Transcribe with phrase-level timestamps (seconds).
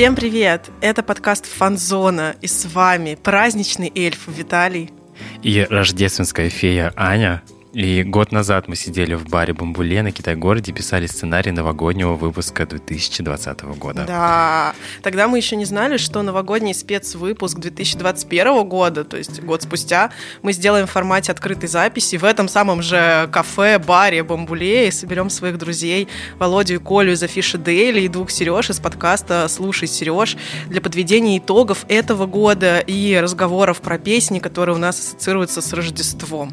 [0.00, 0.70] Всем привет!
[0.80, 4.88] Это подкаст Фанзона, и с вами праздничный эльф Виталий
[5.42, 7.42] и рождественская фея Аня.
[7.72, 12.66] И год назад мы сидели в баре Бамбуле на Китай-городе и писали сценарий новогоднего выпуска
[12.66, 14.04] 2020 года.
[14.08, 20.10] Да, тогда мы еще не знали, что новогодний спецвыпуск 2021 года, то есть год спустя,
[20.42, 25.30] мы сделаем в формате открытой записи в этом самом же кафе, баре Бамбуле и соберем
[25.30, 26.08] своих друзей
[26.40, 31.38] Володю и Колю из Афиши Дейли и двух Сереж из подкаста «Слушай, Сереж» для подведения
[31.38, 36.52] итогов этого года и разговоров про песни, которые у нас ассоциируются с Рождеством.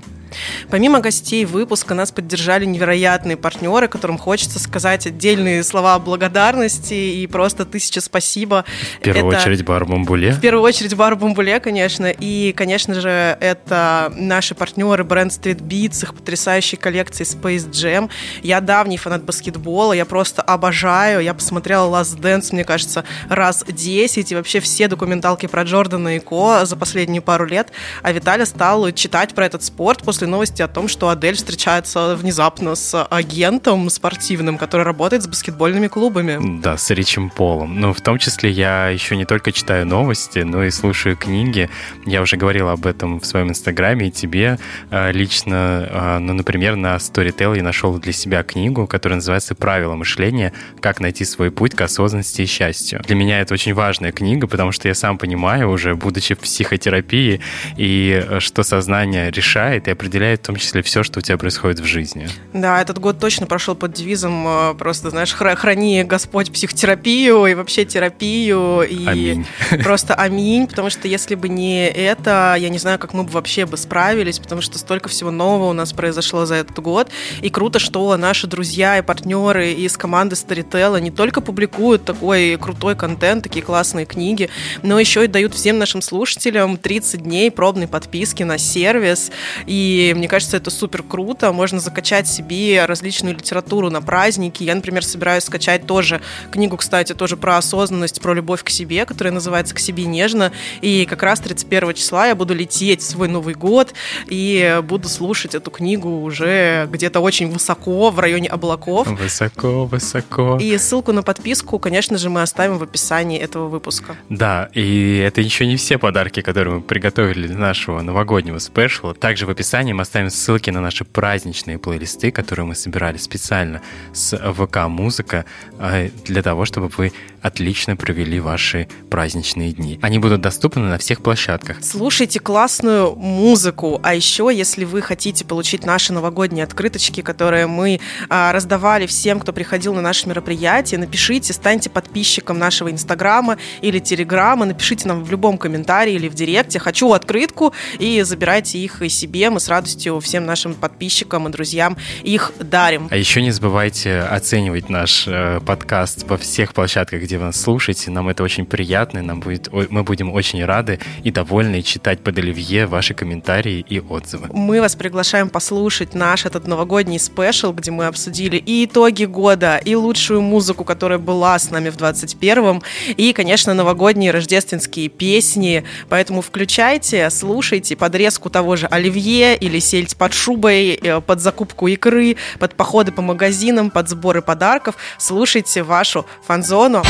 [0.69, 7.63] Помимо гостей выпуска нас поддержали невероятные партнеры, которым хочется сказать отдельные слова благодарности и просто
[7.63, 8.65] тысяча спасибо.
[8.99, 9.41] В первую это...
[9.41, 10.31] очередь бар Бамбуле.
[10.31, 12.07] В первую очередь бар Бамбуле, конечно.
[12.07, 18.09] И, конечно же, это наши партнеры бренд Street Beats, их потрясающей коллекции Space Jam.
[18.43, 21.21] Я давний фанат баскетбола, я просто обожаю.
[21.21, 26.19] Я посмотрела Last Dance, мне кажется, раз 10, и вообще все документалки про Джордана и
[26.19, 27.71] Ко за последние пару лет.
[28.03, 32.75] А Виталий стал читать про этот спорт после новости о том, что Адель встречается внезапно
[32.75, 36.59] с агентом спортивным, который работает с баскетбольными клубами.
[36.61, 37.79] Да, с Ричем Полом.
[37.79, 41.69] Ну, в том числе я еще не только читаю новости, но и слушаю книги.
[42.05, 45.87] Я уже говорил об этом в своем инстаграме и тебе а, лично.
[45.89, 50.53] А, ну, например, на Storytel я нашел для себя книгу, которая называется «Правила мышления.
[50.79, 53.01] Как найти свой путь к осознанности и счастью».
[53.05, 57.41] Для меня это очень важная книга, потому что я сам понимаю, уже будучи в психотерапии,
[57.75, 61.79] и э, что сознание решает и определяет в том числе все, что у тебя происходит
[61.79, 62.29] в жизни.
[62.53, 67.85] Да, этот год точно прошел под девизом э, просто, знаешь, храни Господь психотерапию и вообще
[67.85, 68.81] терапию.
[68.81, 69.45] И аминь.
[69.83, 73.65] Просто аминь, потому что если бы не это, я не знаю, как мы бы вообще
[73.65, 77.09] бы справились, потому что столько всего нового у нас произошло за этот год.
[77.41, 82.95] И круто, что наши друзья и партнеры из команды Storytel не только публикуют такой крутой
[82.95, 84.49] контент, такие классные книги,
[84.83, 89.31] но еще и дают всем нашим слушателям 30 дней пробной подписки на сервис.
[89.65, 91.51] И мне кажется, это супер круто.
[91.51, 94.63] Можно закачать себе различную литературу на праздники.
[94.63, 96.21] Я, например, собираюсь скачать тоже
[96.51, 100.51] книгу, кстати, тоже про осознанность, про любовь к себе, которая называется «К себе нежно».
[100.81, 103.93] И как раз 31 числа я буду лететь в свой Новый год
[104.27, 109.07] и буду слушать эту книгу уже где-то очень высоко, в районе облаков.
[109.07, 110.57] Высоко, высоко.
[110.61, 114.15] И ссылку на подписку, конечно же, мы оставим в описании этого выпуска.
[114.29, 119.13] Да, и это еще не все подарки, которые мы приготовили для нашего новогоднего спешла.
[119.13, 123.81] Также в описании мы оставим ссылки на наши праздничные плейлисты, которые мы собирали специально
[124.13, 125.45] с ВК Музыка
[125.79, 127.11] э, для того, чтобы вы
[127.41, 129.99] отлично провели ваши праздничные дни.
[130.01, 131.77] Они будут доступны на всех площадках.
[131.81, 137.99] Слушайте классную музыку, а еще, если вы хотите получить наши новогодние открыточки, которые мы
[138.29, 144.65] а, раздавали всем, кто приходил на наше мероприятие, напишите, станьте подписчиком нашего инстаграма или телеграма,
[144.65, 149.49] напишите нам в любом комментарии или в директе «хочу открытку» и забирайте их и себе.
[149.49, 153.07] Мы с радостью всем нашим подписчикам и друзьям их дарим.
[153.11, 158.11] А еще не забывайте оценивать наш э, подкаст во всех площадках, где вы нас слушаете.
[158.11, 162.85] Нам это очень приятно, нам будет, мы будем очень рады и довольны читать под оливье
[162.85, 164.47] ваши комментарии и отзывы.
[164.51, 169.95] Мы вас приглашаем послушать наш этот новогодний спешл, где мы обсудили и итоги года, и
[169.95, 172.81] лучшую музыку, которая была с нами в 21-м,
[173.15, 175.83] и, конечно, новогодние рождественские песни.
[176.09, 182.37] Поэтому включайте, слушайте подрезку того же оливье или сельдь под шубой, э, под закупку икры,
[182.59, 184.95] под походы по магазинам, под сборы подарков.
[185.17, 187.03] Слушайте вашу фанзону.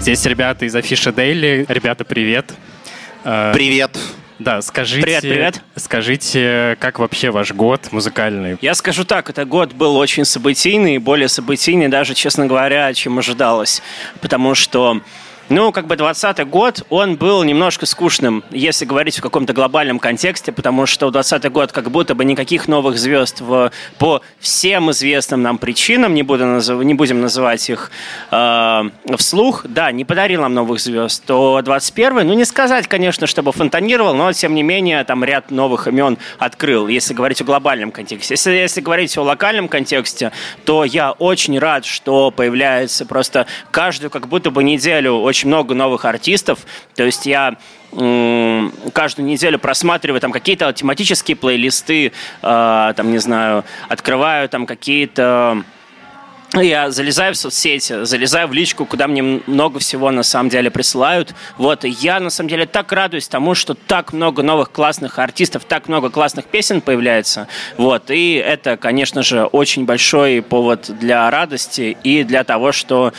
[0.00, 1.66] Здесь ребята из Афиша Дейли.
[1.68, 2.52] Ребята, привет.
[3.24, 3.98] Э, привет.
[4.38, 5.62] Да, скажите, привет, привет.
[5.76, 8.56] скажите, как вообще ваш год музыкальный?
[8.62, 13.82] Я скажу так, это год был очень событийный, более событийный даже, честно говоря, чем ожидалось,
[14.22, 15.02] потому что
[15.50, 20.52] ну, как бы 20 год, он был немножко скучным, если говорить в каком-то глобальном контексте,
[20.52, 25.58] потому что 20 год как будто бы никаких новых звезд в, по всем известным нам
[25.58, 27.90] причинам, не, буду назыв, не будем называть их
[28.30, 28.82] э,
[29.16, 34.14] вслух, да, не подарил нам новых звезд, то 21 ну, не сказать, конечно, чтобы фонтанировал,
[34.14, 38.34] но, тем не менее, там ряд новых имен открыл, если говорить о глобальном контексте.
[38.34, 40.30] Если, если говорить о локальном контексте,
[40.64, 45.74] то я очень рад, что появляется просто каждую как будто бы неделю очень очень много
[45.74, 46.60] новых артистов.
[46.94, 47.56] То есть я
[47.90, 55.64] каждую неделю просматриваю там какие-то тематические плейлисты, э, там, не знаю, открываю там какие-то
[56.54, 61.32] я залезаю в соцсети, залезаю в личку, куда мне много всего на самом деле присылают.
[61.58, 65.64] Вот, и я на самом деле так радуюсь тому, что так много новых классных артистов,
[65.64, 67.46] так много классных песен появляется.
[67.76, 73.12] Вот, и это, конечно же, очень большой повод для радости и для того, что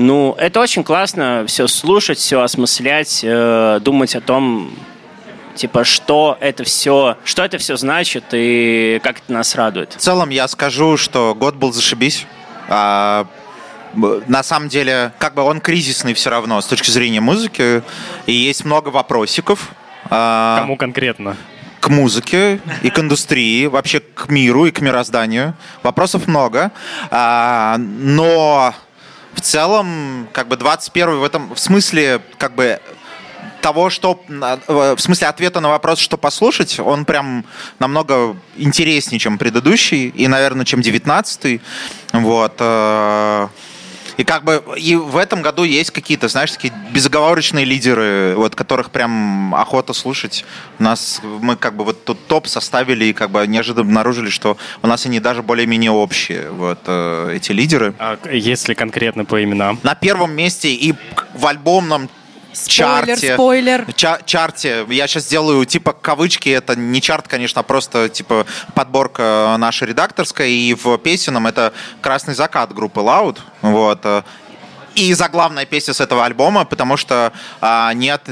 [0.00, 4.70] ну, это очень классно все слушать, все осмыслять, э, думать о том,
[5.56, 9.94] типа, что это все, что это все значит и как это нас радует.
[9.94, 12.28] В целом я скажу, что год был зашибись.
[12.68, 13.26] А,
[13.94, 17.82] на самом деле, как бы он кризисный все равно с точки зрения музыки,
[18.26, 19.72] и есть много вопросиков.
[20.10, 21.36] А, Кому конкретно?
[21.80, 25.54] К музыке и к индустрии, вообще к миру и к мирозданию.
[25.82, 26.70] Вопросов много.
[27.10, 28.74] А, но
[29.34, 32.80] в целом, как бы 21 в этом в смысле, как бы
[33.60, 37.44] того, что в смысле ответа на вопрос, что послушать, он прям
[37.78, 41.60] намного интереснее, чем предыдущий, и, наверное, чем 19-й.
[42.12, 43.50] Вот.
[44.18, 48.90] И как бы и в этом году есть какие-то, знаешь, такие безоговорочные лидеры, вот которых
[48.90, 50.44] прям охота слушать.
[50.80, 54.58] У нас мы как бы вот тут топ составили и как бы неожиданно обнаружили, что
[54.82, 57.94] у нас они даже более-менее общие, вот э, эти лидеры.
[57.98, 59.78] А если конкретно по именам?
[59.84, 60.94] На первом месте и
[61.34, 62.10] в альбомном
[62.52, 63.34] Спойлер, чарте.
[63.34, 63.92] спойлер.
[63.94, 64.86] Ча чарте.
[64.88, 66.48] Я сейчас делаю типа кавычки.
[66.48, 70.48] Это не чарт, конечно, а просто типа подборка наша редакторская.
[70.48, 73.38] И в песенном это «Красный закат» группы Loud.
[73.62, 74.24] Вот
[74.98, 78.22] и заглавная песня с этого альбома, потому что а, нет,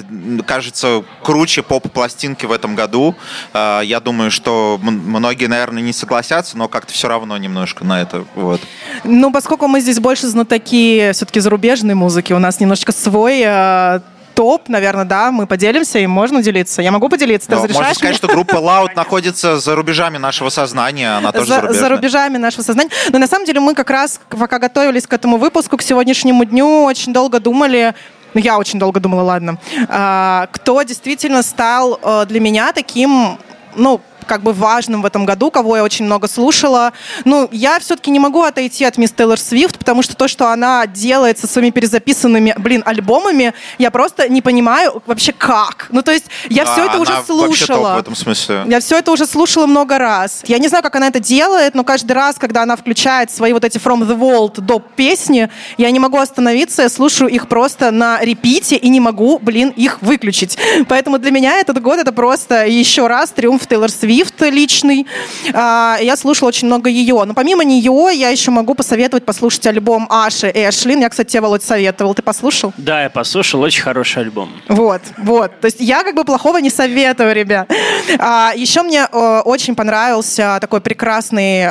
[0.47, 3.15] кажется, круче поп-пластинки в этом году.
[3.53, 8.25] А, я думаю, что многие, наверное, не согласятся, но как-то все равно немножко на это.
[8.35, 8.61] Вот.
[9.05, 14.03] Ну, поскольку мы здесь больше знатоки все-таки зарубежной музыки, у нас немножечко свой а,
[14.37, 16.83] топ, наверное, да, мы поделимся, и можно делиться.
[16.83, 17.87] Я могу поделиться, ты Но разрешаешь?
[17.87, 22.37] Можно сказать, что группа Loud находится за рубежами нашего сознания, она тоже за, за рубежами
[22.37, 22.91] нашего сознания.
[23.11, 26.85] Но на самом деле мы как раз, пока готовились к этому выпуску, к сегодняшнему дню,
[26.85, 27.95] очень долго думали,
[28.35, 33.39] ну, я очень долго думала, ладно, а, кто действительно стал э, для меня таким,
[33.75, 36.93] ну, как бы важным в этом году, кого я очень много слушала.
[37.25, 40.87] Ну, я все-таки не могу отойти от мисс Тейлор Свифт, потому что то, что она
[40.87, 45.87] делает со своими перезаписанными, блин, альбомами, я просто не понимаю вообще как.
[45.91, 47.95] Ну, то есть я а, все это уже слушала.
[47.95, 48.65] в этом смысле.
[48.67, 50.43] Я все это уже слушала много раз.
[50.47, 53.65] Я не знаю, как она это делает, но каждый раз, когда она включает свои вот
[53.65, 58.21] эти From the Vault до песни, я не могу остановиться, я слушаю их просто на
[58.21, 60.59] репите и не могу, блин, их выключить.
[60.89, 65.07] Поэтому для меня этот год это просто еще раз триумф Тейлор Свифт Свифт личный.
[65.53, 67.23] А, я слушала очень много ее.
[67.27, 71.01] Но помимо нее я еще могу посоветовать послушать альбом Аши Эшлин.
[71.01, 72.15] Я, кстати, тебе, Володь, советовал.
[72.15, 72.73] Ты послушал?
[72.79, 73.61] Да, я послушал.
[73.61, 74.51] Очень хороший альбом.
[74.69, 75.61] Вот, вот.
[75.61, 77.71] То есть я как бы плохого не советую, ребят.
[78.19, 81.67] А, еще мне очень понравился такой прекрасный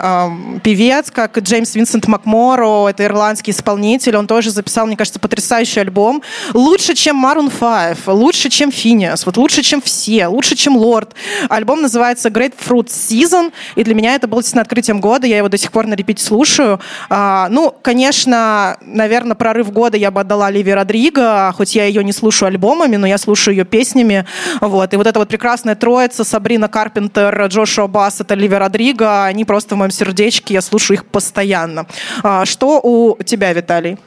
[0.59, 2.89] певец, как Джеймс Винсент Макморо.
[2.89, 4.17] Это ирландский исполнитель.
[4.17, 6.21] Он тоже записал, мне кажется, потрясающий альбом.
[6.53, 7.51] Лучше, чем Maroon
[7.95, 11.15] 5, лучше, чем Финиас, вот лучше, чем все, лучше, чем Лорд.
[11.49, 15.57] Альбом называется Grapefruit Season, и для меня это было действительно открытием года, я его до
[15.57, 16.79] сих пор на репите слушаю.
[17.09, 22.11] А, ну, конечно, наверное, прорыв года я бы отдала Ливи Родриго, хоть я ее не
[22.11, 24.25] слушаю альбомами, но я слушаю ее песнями,
[24.61, 29.45] вот, и вот эта вот прекрасная троица, Сабрина Карпентер, Джошуа Басс, это Ливи Родриго, они
[29.45, 31.85] просто в моем сердечке, я слушаю их постоянно.
[32.23, 33.97] А, что у тебя, Виталий?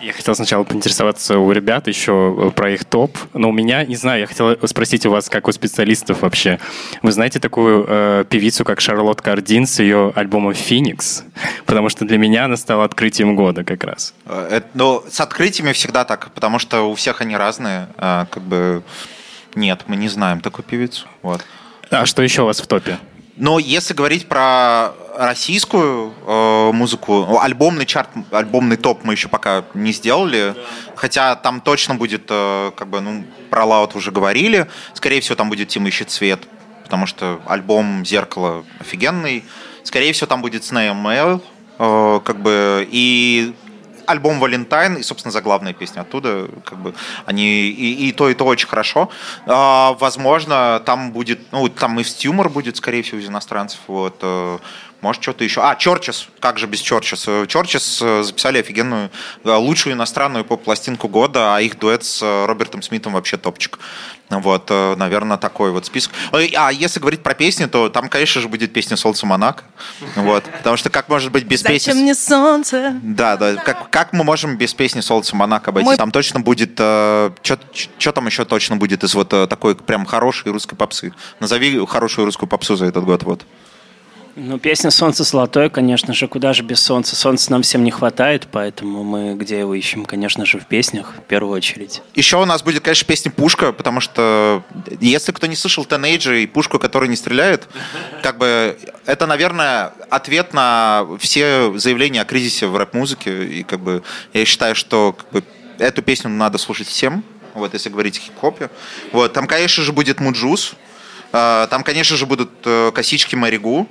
[0.00, 3.96] Я хотел сначала поинтересоваться у ребят еще э, про их топ, но у меня, не
[3.96, 6.58] знаю, я хотел спросить у вас, как у специалистов вообще.
[7.02, 11.24] Вы знаете такую э, певицу, как Шарлотт Кардин с ее альбомом «Феникс»?
[11.66, 14.14] Потому что для меня она стала открытием года как раз.
[14.26, 17.88] Э, это, ну, с открытиями всегда так, потому что у всех они разные.
[17.96, 18.82] А, как бы
[19.54, 21.06] нет, мы не знаем такую певицу.
[21.22, 21.44] Вот.
[21.90, 22.98] А что еще у вас в топе?
[23.36, 29.64] Но если говорить про российскую э, музыку, ну, альбомный чарт, альбомный топ мы еще пока
[29.74, 30.62] не сделали, да.
[30.96, 35.48] хотя там точно будет, э, как бы, ну, про Лаут уже говорили, скорее всего там
[35.48, 36.40] будет Тима ищет цвет,
[36.84, 39.44] потому что альбом «Зеркало» офигенный,
[39.84, 41.42] скорее всего там будет Snail Mail,
[41.78, 43.54] э, как бы, и
[44.10, 46.94] альбом «Валентайн» и, собственно, заглавная песня оттуда, как бы,
[47.26, 49.10] они и, и то, и то очень хорошо.
[49.46, 54.58] А, возможно, там будет, ну, там и стюмор будет, скорее всего, из иностранцев, вот, э,
[55.00, 55.62] может, что-то еще.
[55.62, 56.28] А, Чорчес.
[56.40, 57.26] Как же без Чорчес?
[57.48, 59.10] Чорчес э, записали офигенную,
[59.44, 63.78] э, лучшую иностранную поп-пластинку года, а их дуэт с э, Робертом Смитом вообще топчик.
[64.28, 66.12] Вот, наверное, такой вот список.
[66.30, 69.64] А если говорить про песни, то там, конечно же, будет песня «Солнце Монако».
[70.14, 71.90] Вот, потому что как может быть без песни...
[71.90, 72.94] Зачем мне солнце?
[73.02, 73.56] Да, да.
[73.56, 75.86] Как, как мы можем без песни «Солнце Монако» обойти?
[75.86, 75.96] Мой...
[75.96, 76.74] Там точно будет...
[76.74, 81.12] Что там еще точно будет из вот такой прям хорошей русской попсы?
[81.40, 83.44] Назови хорошую русскую попсу за этот год, вот.
[84.36, 87.16] Ну, песня «Солнце золотое», конечно же, куда же без солнца.
[87.16, 91.22] Солнца нам всем не хватает, поэтому мы где его ищем, конечно же, в песнях, в
[91.22, 92.00] первую очередь.
[92.14, 94.62] Еще у нас будет, конечно, песня «Пушка», потому что
[95.00, 97.68] если кто не слышал «Тенейджа» и «Пушку, которая не стреляет»,
[98.22, 103.46] как бы это, наверное, ответ на все заявления о кризисе в рэп-музыке.
[103.46, 105.44] И как бы я считаю, что как бы,
[105.78, 108.70] эту песню надо слушать всем, вот, если говорить о хип-хопе.
[109.12, 110.74] Вот, там, конечно же, будет «Mujuice»,
[111.32, 113.86] там, конечно же, будут э, косички Маригу.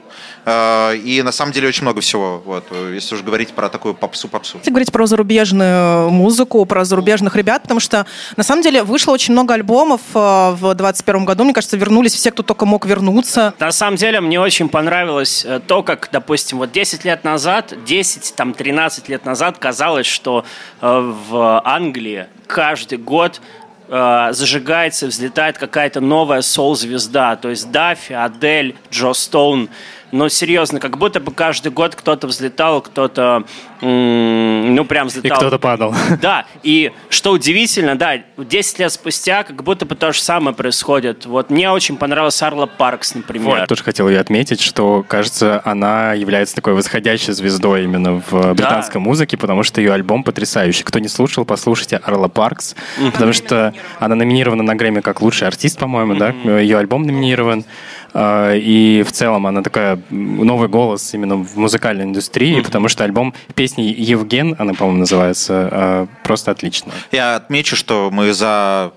[0.46, 2.42] А, и на самом деле очень много всего.
[2.46, 4.58] Вот, если уж говорить про такую попсу-попсу.
[4.58, 8.06] Если говорить про зарубежную музыку, про зарубежных ребят, потому что
[8.36, 11.44] на самом деле вышло очень много альбомов э, в 2021 году.
[11.44, 13.54] Мне кажется, вернулись все, кто только мог вернуться.
[13.60, 18.36] На самом деле мне очень понравилось э, то, как, допустим, вот 10 лет назад, 10,
[18.36, 20.46] там, 13 лет назад казалось, что
[20.82, 23.42] в Англии каждый год
[23.90, 27.36] э, зажигается, взлетает какая-то новая сол-звезда.
[27.36, 29.70] То есть Даффи, Адель, Джо Стоун–
[30.12, 33.44] но серьезно, как будто бы каждый год кто-то взлетал, кто-то,
[33.82, 35.38] ну, прям взлетал.
[35.38, 35.94] И кто-то падал.
[36.22, 41.26] Да, и что удивительно, да, 10 лет спустя как будто бы то же самое происходит.
[41.26, 43.60] Вот мне очень понравилась Арла Паркс, например.
[43.60, 48.96] Вот, тоже хотел ее отметить, что, кажется, она является такой восходящей звездой именно в британской
[48.96, 49.00] да.
[49.00, 50.84] музыке, потому что ее альбом потрясающий.
[50.84, 52.76] Кто не слушал, послушайте Арла Паркс,
[53.14, 57.66] потому что она номинирована на Грэмми как лучший артист, по-моему, да, ее альбом номинирован.
[58.14, 62.66] А, и в целом она такая новый голос именно в музыкальной индустрии, mm-hmm.
[62.66, 66.92] потому что альбом песни Евген, она, по-моему, называется, а, просто отлично.
[67.12, 68.92] Я отмечу, что мы за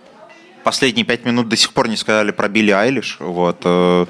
[0.62, 3.16] последние пять минут до сих пор не сказали про Билли Айлиш.
[3.20, 3.58] Вот.
[3.64, 4.06] Э,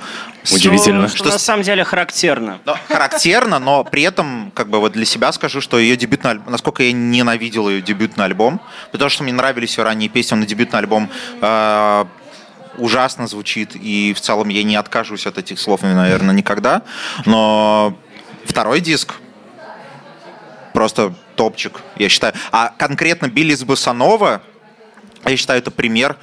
[0.50, 1.08] Удивительно.
[1.08, 2.60] Что, что на самом деле характерно.
[2.64, 6.52] Но, характерно, но при этом как бы вот для себя скажу, что ее дебютный альбом,
[6.52, 8.60] насколько я ненавидел ее дебютный альбом,
[8.92, 12.04] потому что мне нравились ее ранние песни, на дебютный альбом э,
[12.78, 16.82] ужасно звучит, и в целом я не откажусь от этих слов, наверное, никогда.
[17.26, 17.96] Но
[18.44, 19.14] второй диск
[20.72, 22.34] просто топчик, я считаю.
[22.50, 24.42] А конкретно Биллис Босанова,
[25.24, 26.16] я считаю, это пример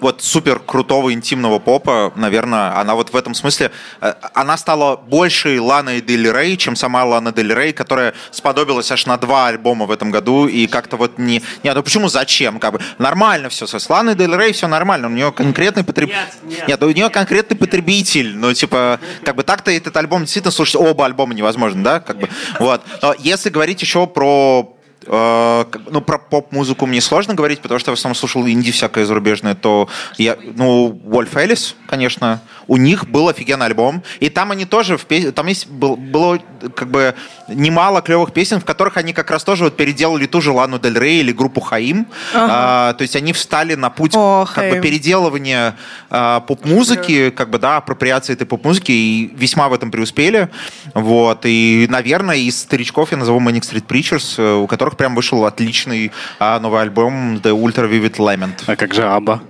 [0.00, 5.60] вот супер крутого интимного попа, наверное, она вот в этом смысле, э, она стала больше
[5.60, 9.90] Ланой Дель Рей, чем сама Лана Дель Рей, которая сподобилась аж на два альбома в
[9.90, 11.42] этом году, и как-то вот не...
[11.62, 12.58] Нет, ну почему, зачем?
[12.58, 16.18] Как бы нормально все, с Ланой Дель Рей все нормально, у нее конкретный потребитель...
[16.42, 20.52] Нет, нет, нет, у нее конкретный потребитель, ну типа, как бы так-то этот альбом действительно
[20.52, 22.82] слушать оба альбома невозможно, да, как бы, вот.
[23.02, 24.75] Но если говорить еще про
[25.06, 29.54] ну, про поп-музыку мне сложно говорить, потому что я в основном слушал инди всякое зарубежное,
[29.54, 29.88] то
[30.18, 35.06] я, ну, Вольф Элис, конечно, у них был офигенный альбом, и там они тоже, в
[35.06, 35.32] пес...
[35.32, 36.38] там есть, был, было
[36.74, 37.14] как бы
[37.48, 40.98] немало клевых песен, в которых они как раз тоже вот переделали ту же Лану Дель
[40.98, 42.46] Рей или группу Хаим, ага.
[42.50, 45.76] а, то есть они встали на путь О, как бы переделывания
[46.10, 50.48] а, поп-музыки, как бы, да, апроприации этой поп-музыки, и весьма в этом преуспели,
[50.94, 55.44] вот, и, наверное, из старичков я назову Manic Street Preachers, э, у которых прям вышел
[55.44, 58.64] отличный а, новый альбом The Ultra Vivid Lament.
[58.66, 59.42] А как же Абба?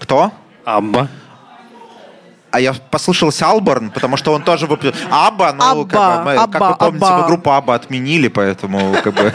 [0.00, 0.32] Кто?
[0.64, 1.08] Абба
[2.54, 4.94] а я послушался Албарн, потому что он тоже выпустил...
[5.10, 7.18] Абба, ну, Абба, как, бы, мы, Абба, как вы помните, Абба.
[7.18, 9.34] мы группу Абба отменили, поэтому как бы...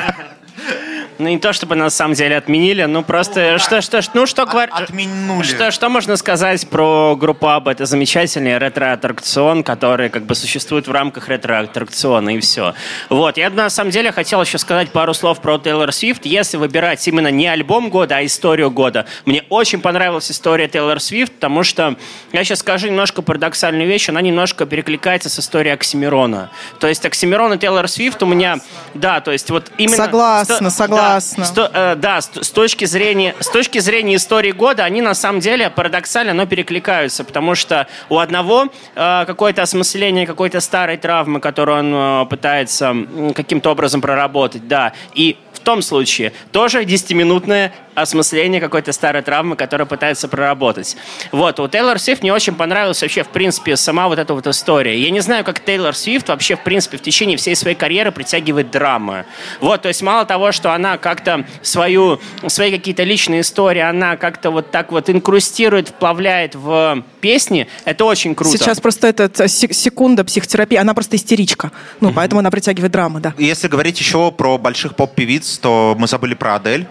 [1.20, 4.44] Ну, не то, чтобы на самом деле отменили, ну, просто ну, что, что, ну, что,
[4.44, 5.44] от, отменили.
[5.44, 7.68] Что, что можно сказать про группу Абба?
[7.68, 12.74] Это замечательный ретро-аттракцион, который как бы существует в рамках ретро-аттракциона, и все.
[13.10, 16.26] Вот, я на самом деле хотел еще сказать пару слов про Тейлор Свифт.
[16.26, 21.34] Если выбирать именно не альбом года, а историю года, мне очень понравилась история Тейлор Свифт,
[21.34, 21.98] потому что,
[22.32, 26.50] я сейчас скажу немножко парадоксальную вещь, она немножко перекликается с историей Оксимирона.
[26.80, 28.60] То есть Оксимирон и Тейлор Свифт у меня,
[28.94, 29.98] да, то есть вот именно...
[29.98, 31.09] Согласна, согласна.
[31.18, 31.46] Согласна.
[31.46, 35.40] Сто, э, да, с, с, точки зрения, с точки зрения истории года, они на самом
[35.40, 41.80] деле парадоксально, но перекликаются, потому что у одного э, какое-то осмысление какой-то старой травмы, которую
[41.80, 42.96] он э, пытается
[43.36, 49.88] каким-то образом проработать, да, и в том случае тоже 10-минутное осмысление какой-то старой травмы, которую
[49.88, 50.98] пытается проработать.
[51.32, 55.00] Вот, у Тейлор Свифт мне очень понравилась вообще, в принципе, сама вот эта вот история.
[55.00, 58.72] Я не знаю, как Тейлор Свифт вообще, в принципе, в течение всей своей карьеры притягивает
[58.72, 59.26] драмы.
[59.62, 64.52] Вот, то есть мало того, что она как-то свою, свои какие-то личные истории, она как-то
[64.52, 68.58] вот так вот инкрустирует, вплавляет в песни, это очень круто.
[68.58, 71.72] Сейчас просто это секунда психотерапии, она просто истеричка.
[72.00, 72.14] Ну, mm-hmm.
[72.16, 73.34] поэтому она притягивает драмы, да.
[73.38, 76.88] Если говорить еще про больших поп-певиц, то мы забыли про Адель.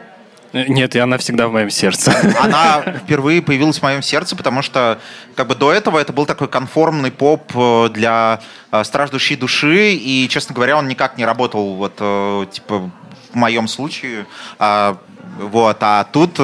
[0.52, 2.14] Нет, и она всегда в моем сердце.
[2.40, 4.98] Она впервые появилась в моем сердце, потому что
[5.34, 8.40] как бы до этого это был такой конформный поп э, для
[8.72, 12.90] э, страждущей души, и, честно говоря, он никак не работал вот э, типа
[13.30, 14.26] в моем случае.
[14.58, 14.96] А,
[15.38, 16.34] вот, а тут,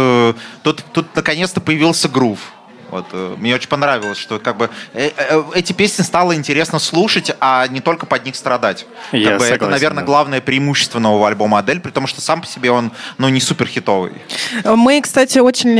[0.63, 2.53] тут, тут наконец-то появился грув.
[2.95, 7.35] Вот, э, мне очень понравилось, что как бы э, э, эти песни стало интересно слушать,
[7.41, 8.87] а не только под них страдать.
[9.11, 10.07] Я Как бы это, согласен, наверное, да.
[10.07, 13.67] главное преимущество нового альбома Адель, при том, что сам по себе он, ну, не супер
[13.67, 14.13] хитовый.
[14.65, 15.73] Мы, кстати, очень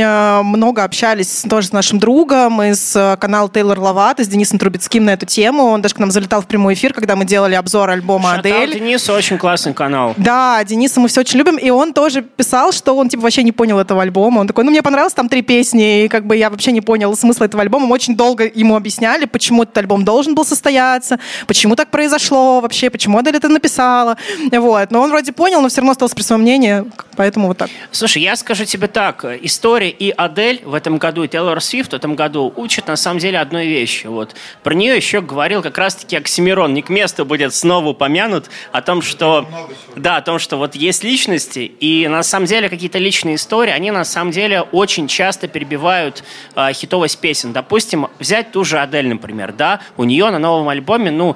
[0.43, 5.25] много общались тоже с нашим другом из канала Тейлор Лават, с Денисом Трубецким на эту
[5.25, 5.67] тему.
[5.67, 8.73] Он даже к нам залетал в прямой эфир, когда мы делали обзор альбома Шатал Адель.
[8.73, 10.15] Денису, очень классный канал.
[10.17, 13.53] Да, Дениса мы все очень любим, и он тоже писал, что он типа вообще не
[13.53, 14.41] понял этого альбома.
[14.41, 17.04] Он такой, ну мне понравилось там три песни, и как бы я вообще не понял
[17.13, 17.85] смысла этого альбома.
[17.85, 22.89] Мы очень долго ему объясняли, почему этот альбом должен был состояться, почему так произошло вообще,
[22.89, 24.17] почему Адель это написала.
[24.51, 24.91] Вот.
[24.91, 26.83] Но он вроде понял, но все равно остался при своем мнении,
[27.15, 27.69] поэтому вот так.
[27.91, 29.25] Слушай, я скажу тебе так.
[29.41, 33.19] История и Адель в этом году, и Тейлор Свифт в этом году учат на самом
[33.19, 34.07] деле одной вещи.
[34.07, 34.35] Вот.
[34.63, 36.73] Про нее еще говорил как раз-таки Оксимирон.
[36.73, 39.47] Не к месту будет снова упомянут о том, что...
[39.95, 43.91] Да, о том, что вот есть личности, и на самом деле какие-то личные истории, они
[43.91, 46.23] на самом деле очень часто перебивают
[46.55, 47.51] э, хитовость песен.
[47.51, 51.35] Допустим, взять ту же Адель, например, да, у нее на новом альбоме, ну,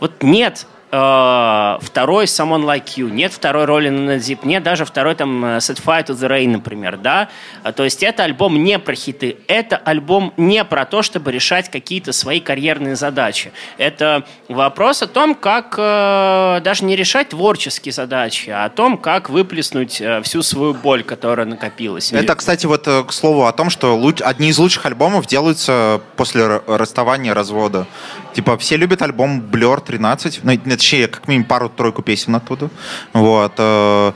[0.00, 5.14] вот нет э, второй Someone Like You, нет второй роли на Deep, нет даже второй
[5.14, 7.28] там э, Set Fire to the Rain, например, да?
[7.62, 11.70] А, То есть это альбом не про хиты, это альбом не про то, чтобы решать
[11.70, 13.52] какие-то свои карьерные задачи.
[13.78, 19.30] Это вопрос о том, как э, даже не решать творческие задачи, а о том, как
[19.30, 22.12] выплеснуть всю свою боль, которая накопилась.
[22.12, 27.34] Это, кстати, вот к слову о том, что одни из лучших альбомов делаются после расставания,
[27.34, 27.86] развода.
[28.34, 32.68] Типа, все любят альбом Blur 13, ну, нет, точнее, как минимум пару-тройку песен оттуда.
[33.14, 33.54] Вот.
[33.56, 34.12] э,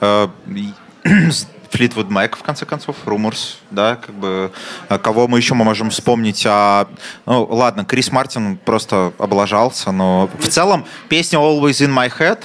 [0.00, 0.28] э,
[1.70, 4.52] Флитвуд Мэк, в конце концов, Rumors, да, как бы,
[4.88, 6.86] э, кого мы еще можем вспомнить, а,
[7.26, 12.44] ну, ладно, Крис Мартин просто облажался, но в целом песня Always in My Head,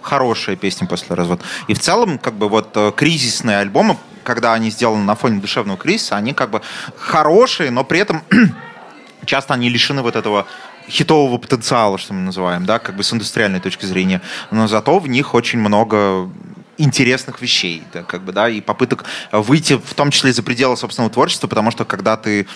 [0.00, 1.42] хорошая песня после развода.
[1.66, 6.14] И в целом, как бы, вот кризисные альбомы, когда они сделаны на фоне душевного кризиса,
[6.14, 6.62] они как бы
[6.96, 8.22] хорошие, но при этом
[9.26, 10.46] часто они лишены вот этого
[10.88, 14.20] хитового потенциала, что мы называем, да, как бы с индустриальной точки зрения.
[14.50, 16.30] Но зато в них очень много
[16.78, 21.12] интересных вещей, да, как бы, да, и попыток выйти, в том числе за пределы собственного
[21.12, 22.46] творчества, потому что когда ты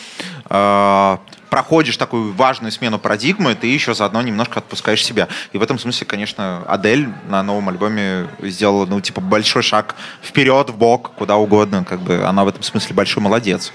[0.50, 1.16] э,
[1.50, 5.28] проходишь такую важную смену парадигмы, ты еще заодно немножко отпускаешь себя.
[5.52, 10.70] И в этом смысле, конечно, Адель на новом альбоме сделала, ну, типа, большой шаг вперед,
[10.70, 13.72] в бок, куда угодно, как бы, она в этом смысле большой молодец.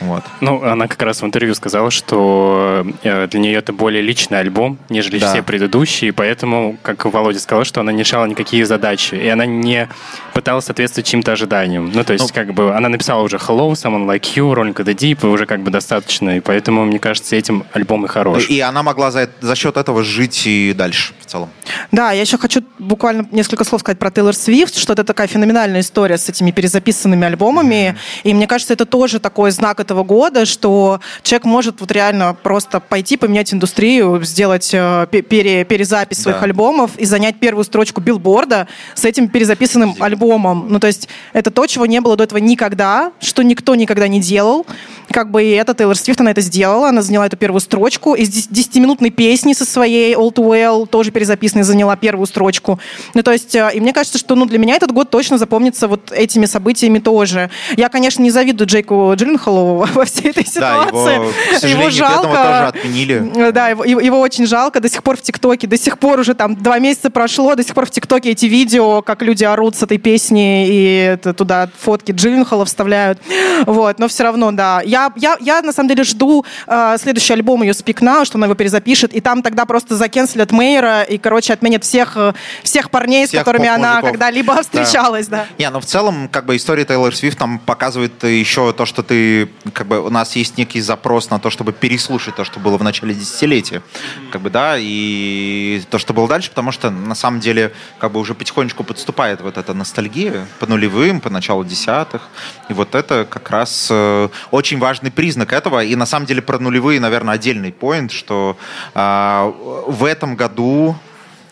[0.00, 0.22] Вот.
[0.40, 4.78] Ну, она как раз в интервью сказала, что э, для нее это более личный альбом,
[4.88, 5.30] нежели Да.
[5.32, 9.88] все предыдущие, поэтому, как Володя сказал, что она не решала никакие задачи, и она не
[10.34, 11.90] пыталась соответствовать чьим-то ожиданиям.
[11.94, 12.34] Ну, то есть, Ну.
[12.34, 15.60] как бы, она написала уже Hello, Someone Like You, Rolling the Deep, и уже как
[15.60, 18.48] бы достаточно, и поэтому, мне кажется, этим альбом и хорош.
[18.48, 21.50] И она могла за, за счет этого жить и дальше в целом.
[21.92, 25.80] Да, я еще хочу буквально несколько слов сказать про Тейлор Свифт, что это такая феноменальная
[25.80, 27.96] история с этими перезаписанными альбомами.
[28.24, 32.78] И мне кажется, это тоже такой знак этого года, что человек может вот реально просто
[32.78, 36.44] пойти поменять индустрию, сделать э, пе- пере- перезапись своих Да.
[36.44, 40.66] альбомов и занять первую строчку билборда с этим перезаписанным альбомом.
[40.68, 44.20] Ну, то есть это то, чего не было до этого никогда, что никто никогда не
[44.20, 44.64] делал.
[45.12, 48.14] Как бы и эта Тейлор Свифт, она это сделала, она заняла эту первую строчку.
[48.14, 52.78] Из 10-минутной песни со своей All Too Well, тоже перезаписанной, заняла первую строчку.
[53.14, 55.88] Ну, то есть, э, и мне кажется, что ну, для меня этот год точно запомнится
[55.88, 57.50] вот этими событиями тоже.
[57.76, 60.50] Я, конечно, не завидую Джейку Джилленхолу во всей этой Да,
[60.86, 61.14] ситуации.
[61.14, 63.32] его, к сожалению, бедного тоже отменили.
[63.48, 64.80] Э, Да, его, его- его очень жалко.
[64.80, 67.74] До сих пор в ТикТоке, до сих пор уже там два месяца прошло, до сих
[67.74, 72.12] пор в ТикТоке эти видео, как люди орут с этой песни и это, туда фотки
[72.12, 73.18] Джилленхола вставляют.
[73.66, 74.82] Вот, но все равно, да.
[74.84, 78.46] Я, я, я на самом деле жду э, следующий альбом ее Speak Now, что она
[78.46, 82.32] его перезапишет, и там тогда просто закенселят Мейера и, короче, отменят всех, э,
[82.62, 85.46] всех парней, с Всех которыми она когда-либо встречалась, да.
[85.58, 89.48] Не, ну в целом, как бы история Тейлор Свифт там показывает еще то, что ты,
[89.72, 92.82] как бы, у нас есть некий запрос на то, чтобы переслушать то, что было в
[92.82, 93.82] начале десятилетия,
[94.30, 98.20] как бы, да, и то, что было дальше, потому что на самом деле, как бы
[98.20, 102.28] уже потихонечку подступает вот эта ностальгия по нулевым, по началу десятых,
[102.68, 106.58] и вот это как раз э, очень важный признак этого, и на самом деле про
[106.58, 108.56] нулевые, наверное, отдельный поинт, что
[108.92, 109.54] а,
[109.86, 110.96] в этом году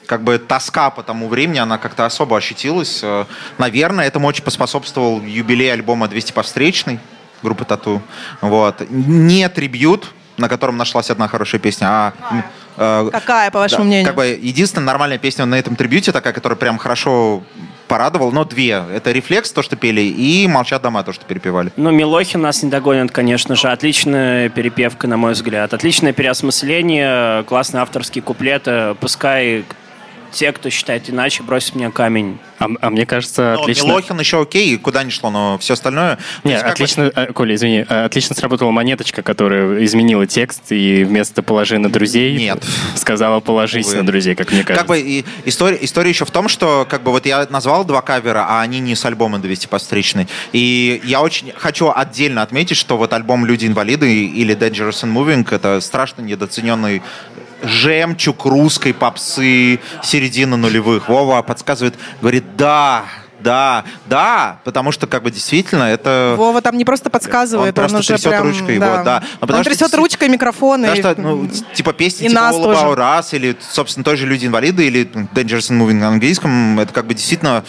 [0.06, 3.00] как бы тоска по тому времени, она как-то особо ощутилась.
[3.02, 3.26] Э,
[3.58, 6.98] Наверное, этому очень поспособствовал юбилей альбома «200 по встречной»
[7.42, 8.00] группы Тату.
[8.40, 8.90] Вот.
[8.90, 12.12] Не трибют, на котором нашлась одна хорошая песня, а...
[12.78, 14.06] э, Какая, по вашему да, мнению?
[14.06, 17.42] Как бы единственная нормальная песня на этом трибюте, такая, которая прям хорошо
[17.88, 18.82] порадовала, но две.
[18.94, 21.72] Это «Рефлекс», то, что пели, и «Молчат дома», то, что перепевали.
[21.76, 23.68] Ну, Милохин нас не догонит, конечно же.
[23.68, 25.74] Отличная перепевка, на мой взгляд.
[25.74, 28.94] Отличное переосмысление, классные авторские куплеты.
[29.00, 29.64] Пускай
[30.32, 32.38] те, кто считает иначе, бросят мне камень.
[32.58, 33.86] А, а мне кажется, Но отлично...
[33.86, 36.16] Милохин еще окей, куда ни шло, но все остальное...
[36.16, 40.26] то Не, есть как бы- отлично, э, Коля, извини, э, отлично сработала монеточка, которая изменила
[40.26, 42.64] текст и вместо «положи на друзей» Нет.
[42.96, 43.96] сказала «положись Увы.
[43.98, 44.80] на друзей», как мне кажется.
[44.80, 48.02] Как бы и история, история еще в том, что как бы вот я назвал два
[48.02, 50.26] кавера, а они не с альбома 200 постричный.
[50.52, 55.80] И я очень хочу отдельно отметить, что вот альбом «Люди-инвалиды» или «Dangerous and Moving»— это
[55.80, 57.02] страшно недооцененный
[57.62, 61.08] жемчуг русской попсы середины нулевых.
[61.08, 63.04] Вова подсказывает, говорит, да,
[63.40, 66.34] да, да, потому что как бы действительно это...
[66.36, 68.42] Вова там не просто подсказывает, Он он, просто уже трясет прям...
[68.42, 69.22] ручкой, вот, да.
[69.34, 70.80] Ну, потому Он что трясет действи- ручкой микрофон.
[70.82, 72.80] Потому и- что, ну, типа песни и типа All тоже.
[72.80, 77.06] About Us или, собственно, той же «Люди-инвалиды» или Dangerous and Moving на английском, это как
[77.06, 77.64] бы действительно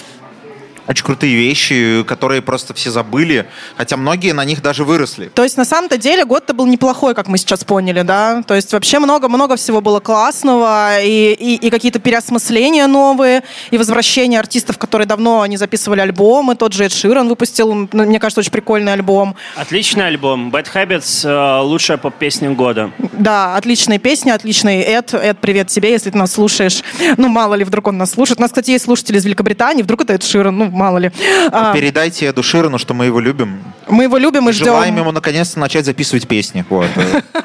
[0.89, 3.45] очень крутые вещи, которые просто все забыли,
[3.77, 5.27] хотя многие на них даже выросли.
[5.27, 8.41] То есть, на самом-то деле, год-то был неплохой, как мы сейчас поняли, да?
[8.41, 14.39] То есть, вообще много-много всего было классного, и, и, и какие-то переосмысления новые, и возвращение
[14.39, 16.55] артистов, которые давно не записывали альбомы.
[16.55, 19.35] Тот же Эд Ширан выпустил, ну, мне кажется, очень прикольный альбом.
[19.55, 20.49] Отличный альбом.
[20.49, 22.89] Bad Habits э, лучшая поп-песня года.
[23.13, 25.13] Да, отличные песни, отличный Эд.
[25.13, 26.81] Эд, привет тебе, если ты нас слушаешь.
[27.17, 28.39] Ну, мало ли, вдруг он нас слушает.
[28.39, 31.11] У нас, кстати, есть слушатели из Великобритании, вдруг это Эд Ширан, ну, мало ли.
[31.51, 33.61] А, Передайте Эду Ширану, что мы его любим.
[33.89, 34.65] мы его любим и ждем.
[34.67, 36.63] Желаем ему наконец-то начать записывать песни.
[36.69, 36.87] Вот.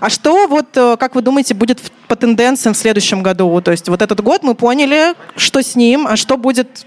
[0.01, 3.61] А что вот, э, как вы думаете, будет по тенденциям в следующем году?
[3.61, 6.87] То есть вот этот год мы поняли, что с ним, а что будет...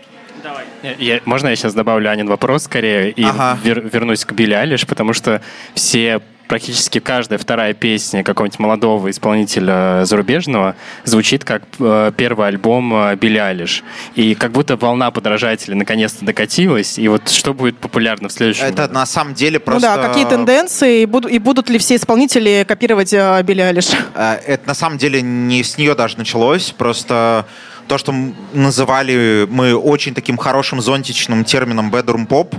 [0.84, 3.58] Я- я- можно я сейчас добавлю Анин вопрос скорее и Ага.
[3.64, 5.42] вер- вернусь к Билли Айлиш, потому что
[5.74, 13.16] все практически каждая вторая песня какого-нибудь молодого исполнителя зарубежного звучит как э, первый альбом э,
[13.16, 13.84] Билли Айлиш.
[14.16, 16.98] И как будто волна подражателей наконец-то докатилась.
[16.98, 18.94] И вот что будет популярно в следующем Это году?
[18.94, 19.90] на самом деле просто...
[19.96, 23.90] Ну да, какие тенденции, и, буду- и будут ли все исполнители копировать э, Билли Айлиш?
[24.16, 27.46] Э, Это на самом деле не с нее даже началось, просто
[27.88, 28.14] то, что
[28.54, 32.56] называли мы очень таким хорошим зонтичным термином bedroom pop,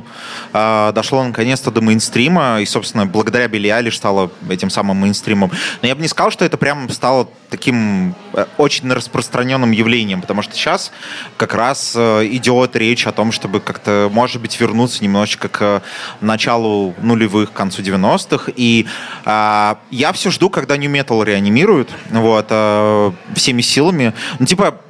[0.52, 5.50] э, дошло наконец-то до мейнстрима, и, собственно, благодаря Билли Айлиш стало этим самым мейнстримом.
[5.82, 10.42] Но я бы не сказал, что это прям стало таким э, очень распространенным явлением, потому
[10.42, 10.92] что сейчас
[11.36, 15.82] как раз э, идет речь о том, чтобы как-то, может быть, вернуться немножечко к
[16.20, 18.52] началу нулевых, к концу 90-х.
[18.56, 18.86] И
[19.24, 24.12] а, я все жду, когда New Metal реанимируют вот, э, всеми силами.
[24.38, 24.80] Ну, типа,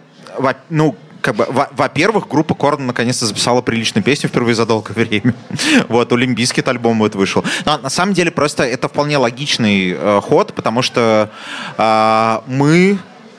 [0.71, 5.35] ну, как бы, во- во-первых, группа Korn наконец-то записала приличную песню впервые за долгое время.
[5.89, 7.45] Вот, у Limp Bizkit альбом вот вышел.
[7.65, 11.31] Но на самом деле просто это вполне логичный э, ход, потому что
[11.77, 12.99] э, мы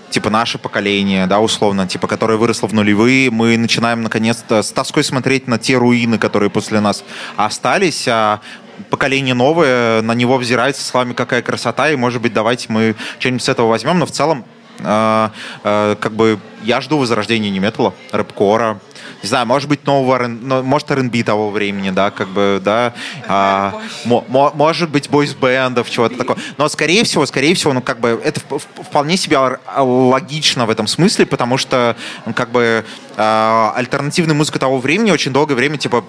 [0.10, 5.04] типа наше поколение, да, условно, типа, которое выросло в нулевые, мы начинаем наконец-то с тоской
[5.04, 7.04] смотреть на те руины, которые после нас
[7.36, 8.42] остались, а
[8.90, 13.44] поколение новое на него взирает со словами какая красота, и, может быть, давайте мы что-нибудь
[13.44, 14.46] с этого возьмем, но в целом
[14.82, 18.80] как бы я жду возрождения неметала, рэпкора,
[19.22, 22.94] не знаю, может быть, нового, может, R&B того времени, да, как бы, да,
[23.28, 23.74] а,
[24.06, 26.40] мо- мо- может быть, бойс-бендов, чего-то такого.
[26.58, 29.38] Но, скорее всего, скорее всего, ну, как бы, это вполне себе
[29.78, 32.86] логично в этом смысле, потому что, ну, как бы,
[33.18, 36.06] а, альтернативная музыка того времени очень долгое время, типа,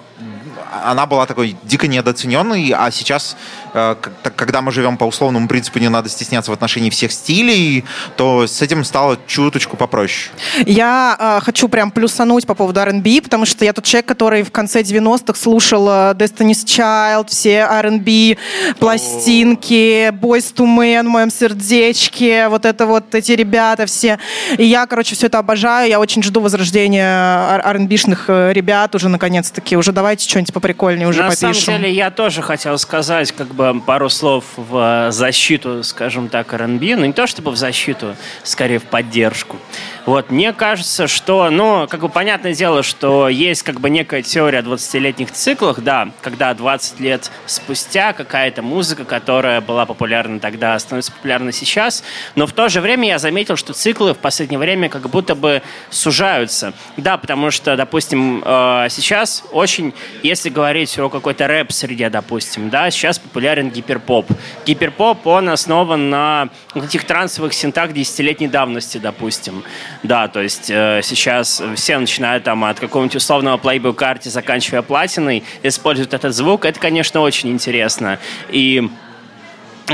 [0.71, 3.35] она была такой дико недооцененной, а сейчас,
[3.73, 3.95] э,
[4.35, 7.83] когда мы живем по условному принципу, не надо стесняться в отношении всех стилей,
[8.15, 10.31] то с этим стало чуточку попроще.
[10.65, 14.51] Я э, хочу прям плюсануть по поводу R&B, потому что я тот человек, который в
[14.51, 18.37] конце 90-х слушал э, Destiny's Child, все R&B
[18.79, 24.19] пластинки, Boys to Men в моем сердечке, вот это вот эти ребята все.
[24.57, 25.89] И я, короче, все это обожаю.
[25.89, 29.75] Я очень жду возрождения ар- R&B-шных э, ребят уже наконец-таки.
[29.75, 31.53] Уже давайте что-нибудь поприкольнее уже На попишем.
[31.53, 36.95] самом деле, я тоже хотел сказать как бы пару слов в защиту, скажем так, R&B.
[36.95, 39.57] Ну, не то чтобы в защиту, скорее в поддержку.
[40.05, 44.59] Вот, мне кажется, что, ну, как бы понятное дело, что есть как бы некая теория
[44.59, 51.11] о 20-летних циклах, да, когда 20 лет спустя какая-то музыка, которая была популярна тогда, становится
[51.11, 52.03] популярна сейчас,
[52.35, 55.61] но в то же время я заметил, что циклы в последнее время как будто бы
[55.91, 56.73] сужаются.
[56.97, 63.19] Да, потому что, допустим, э, сейчас очень, если говорить о какой-то рэп-среде, допустим, да, сейчас
[63.19, 64.31] популярен гиперпоп.
[64.65, 69.63] Гиперпоп, он основан на таких трансовых синтах десятилетней давности, допустим.
[70.03, 75.43] Да, то есть э, сейчас все начинают там от какого-нибудь условного Playboy карте, заканчивая платиной,
[75.61, 76.65] используют этот звук.
[76.65, 78.17] Это, конечно, очень интересно.
[78.49, 78.89] И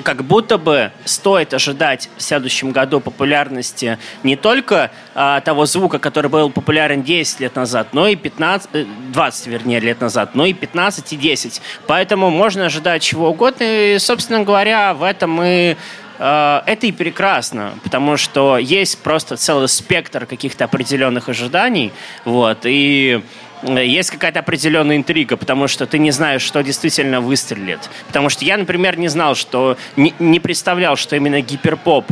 [0.02, 6.30] как будто бы стоит ожидать в следующем году популярности не только а, того звука, который
[6.30, 10.54] был популярен 10 лет назад, но и 15, э, 20, вернее, лет назад, но и
[10.54, 11.62] 15 и 10.
[11.88, 13.64] Поэтому можно ожидать чего угодно.
[13.64, 15.76] И, собственно говоря, в этом и э,
[16.18, 21.92] это и прекрасно, потому что есть просто целый спектр каких-то определенных ожиданий,
[22.26, 23.22] вот, и
[23.64, 27.80] есть какая-то определенная интрига, потому что ты не знаешь, что действительно выстрелит.
[28.08, 32.06] Потому что я, например, не знал, что не, не представлял, что именно гиперпоп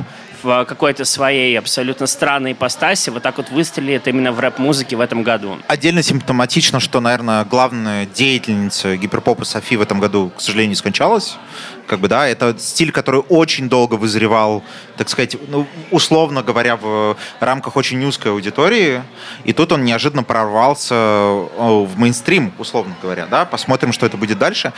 [0.45, 5.23] в какой-то своей абсолютно странной ипостаси вот так вот выстрелит именно в рэп-музыке в этом
[5.23, 5.57] году.
[5.67, 11.37] Отдельно симптоматично, что, наверное, главная деятельница гиперпопа Софи в этом году, к сожалению, скончалась.
[11.87, 14.63] Как бы, да, это стиль, который очень долго вызревал,
[14.97, 19.01] так сказать, ну, условно говоря, в рамках очень узкой аудитории.
[19.43, 23.45] И тут он неожиданно прорвался в мейнстрим, условно говоря, да.
[23.45, 24.73] Посмотрим, что это будет дальше.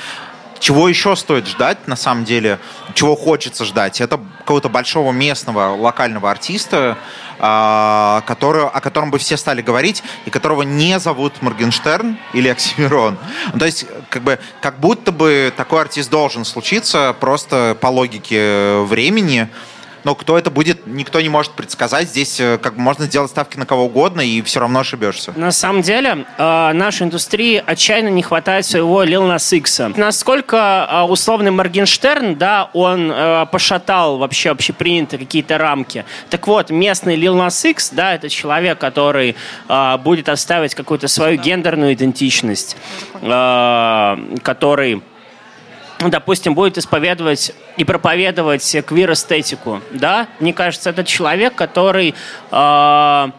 [0.59, 2.59] Чего еще стоит ждать, на самом деле,
[2.93, 6.97] чего хочется ждать, это какого-то большого местного локального артиста,
[7.39, 13.17] а, который, о котором бы все стали говорить, и которого не зовут Моргенштерн или Оксимирон.
[13.53, 18.79] Ну, то есть, как бы, как будто бы такой артист должен случиться просто по логике
[18.81, 19.49] времени,
[20.07, 22.07] но кто это будет, никто не может предсказать.
[22.07, 25.33] Здесь э, как можно сделать ставки на кого угодно, и все равно ошибешься.
[25.35, 29.81] На самом деле, э, нашей индустрии отчаянно не хватает своего Lil Nas X.
[29.97, 36.05] Насколько э, условный Моргенштерн, да, он э, пошатал вообще общепринятые какие-то рамки.
[36.29, 39.35] Так вот, местный Lil Nas X, да, это человек, который
[39.67, 42.77] э, будет оставить какую-то свою гендерную идентичность,
[43.21, 45.01] который
[45.99, 52.13] допустим, будет исповедовать и проповедовать квир-эстетику, да, мне кажется, это человек, который
[52.51, 53.29] э,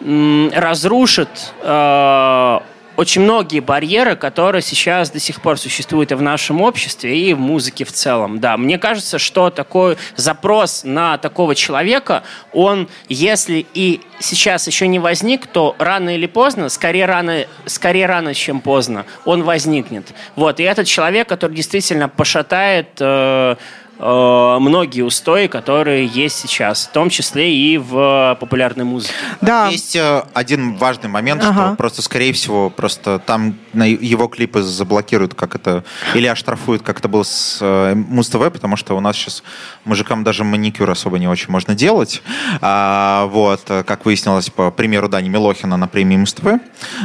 [0.00, 2.60] разрушит э,
[2.96, 7.38] очень многие барьеры, которые сейчас до сих пор существуют и в нашем обществе, и в
[7.38, 8.40] музыке в целом.
[8.40, 14.98] Да, мне кажется, что такой запрос на такого человека, он, если и сейчас еще не
[14.98, 20.12] возник, то рано или поздно, скорее рано, скорее рано, чем поздно, он возникнет.
[20.34, 23.56] Вот, и этот человек, который действительно пошатает э,
[23.98, 29.14] многие устои, которые есть сейчас, в том числе и в популярной музыке.
[29.40, 29.68] Да.
[29.68, 31.68] Есть э, один важный момент, ага.
[31.68, 36.98] что просто, скорее всего, просто там на его клипы заблокируют, как это, или оштрафуют, как
[36.98, 39.42] это было с э, Муз-ТВ, потому что у нас сейчас
[39.84, 42.22] мужикам даже маникюр особо не очень можно делать.
[42.60, 46.46] А, вот, как выяснилось по примеру Дани Милохина на премии Муз-ТВ.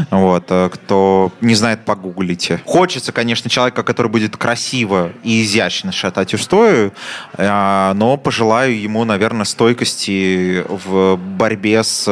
[0.09, 2.61] Вот, кто не знает, погуглите.
[2.65, 6.93] Хочется, конечно, человека, который будет красиво и изящно шатать устои, делаю,
[7.37, 12.05] а, но пожелаю ему, наверное, стойкости в борьбе с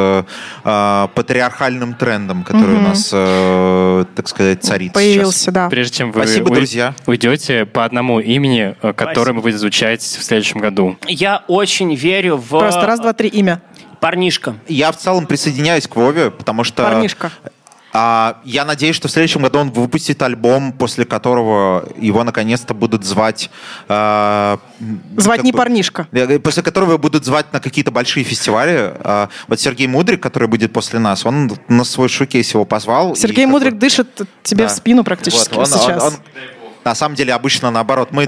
[0.63, 2.85] а, патриархальным трендом, который угу.
[2.85, 5.53] у нас, э, так сказать, царит Появился, сейчас.
[5.53, 5.69] да.
[5.69, 6.93] Прежде чем вы Спасибо, друзья.
[7.05, 10.97] уйдете по одному имени, э, которое будет звучать в следующем году.
[11.07, 12.49] Я очень верю в...
[12.49, 13.61] Просто раз, два, три, имя.
[13.99, 14.55] Парнишка.
[14.67, 16.83] Я в целом присоединяюсь к Вове, потому что...
[16.83, 17.31] Парнишка.
[17.91, 23.03] А, я надеюсь, что в следующем году он выпустит альбом, после которого его наконец-то будут
[23.03, 23.49] звать...
[23.87, 24.57] Э,
[25.17, 26.07] звать не бы, парнишка.
[26.43, 28.93] После которого будут звать на какие-то большие фестивали.
[28.99, 33.15] Э, вот Сергей Мудрик, который будет после нас, он на свой шокейс его позвал.
[33.15, 33.79] Сергей Мудрик такой...
[33.79, 34.69] дышит тебе да.
[34.69, 36.03] в спину практически вот, он, сейчас.
[36.03, 36.19] Он, он,
[36.89, 38.09] на самом деле обычно наоборот.
[38.11, 38.25] Мы,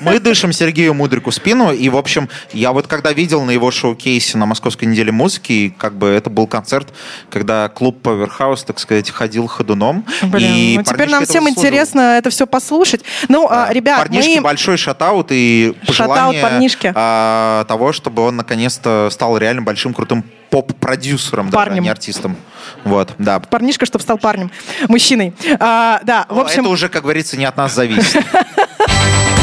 [0.00, 1.72] мы дышим Сергею Мудрику спину.
[1.72, 5.94] И, в общем, я вот когда видел на его шоу-кейсе на Московской неделе музыки, как
[5.94, 6.88] бы это был концерт,
[7.30, 10.04] когда клуб Powerhouse, так сказать, ходил ходуном.
[10.22, 11.62] Блин, и ну теперь нам всем заслужил.
[11.62, 13.02] интересно это все послушать.
[13.28, 13.66] Ну, а, да.
[13.66, 14.42] а, ребят, Парнишке мы...
[14.42, 16.92] большой шатаут и пожелание парнишке.
[16.96, 22.36] А, того, чтобы он наконец-то стал реально большим крутым поп-продюсером, даже, а не артистом.
[22.84, 23.40] Вот, да.
[23.40, 24.50] Парнишка, чтобы стал парнем,
[24.88, 25.32] мужчиной.
[25.58, 26.62] А, да, в общем...
[26.62, 27.99] Это уже, как говорится, не от нас зависит.
[28.02, 29.39] した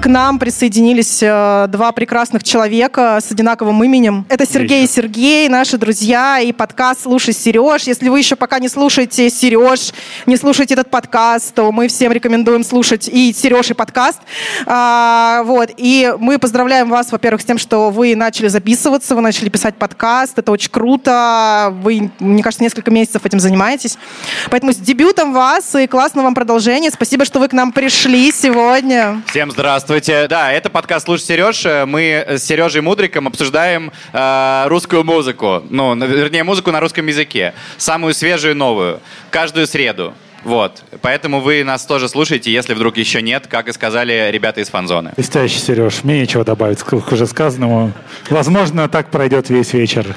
[0.00, 4.26] к нам присоединились э, два прекрасных человека с одинаковым именем.
[4.28, 7.84] Это Сергей и Сергей, наши друзья, и подкаст «Слушай, Сереж».
[7.84, 9.92] Если вы еще пока не слушаете Сереж,
[10.26, 14.20] не слушаете этот подкаст, то мы всем рекомендуем слушать и Сереж, и подкаст.
[14.66, 15.70] А, вот.
[15.76, 20.38] И мы поздравляем вас, во-первых, с тем, что вы начали записываться, вы начали писать подкаст.
[20.38, 21.72] Это очень круто.
[21.82, 23.96] Вы, мне кажется, несколько месяцев этим занимаетесь.
[24.50, 26.90] Поэтому с дебютом вас и классного вам продолжения.
[26.90, 29.22] Спасибо, что вы к нам пришли сегодня.
[29.26, 29.85] Всем здравствуйте.
[29.86, 30.26] Здравствуйте.
[30.26, 31.64] Да, это подкаст «Слушай, Сереж».
[31.86, 35.62] Мы с Сережей Мудриком обсуждаем э, русскую музыку.
[35.70, 37.54] Ну, вернее, музыку на русском языке.
[37.76, 38.98] Самую свежую и новую.
[39.30, 40.12] Каждую среду.
[40.46, 40.84] Вот.
[41.02, 45.12] Поэтому вы нас тоже слушаете, если вдруг еще нет, как и сказали ребята из фанзоны.
[45.16, 46.04] Блестящий, Сереж.
[46.04, 47.90] Мне нечего добавить к уже сказанному.
[48.30, 50.14] Возможно, так пройдет весь вечер.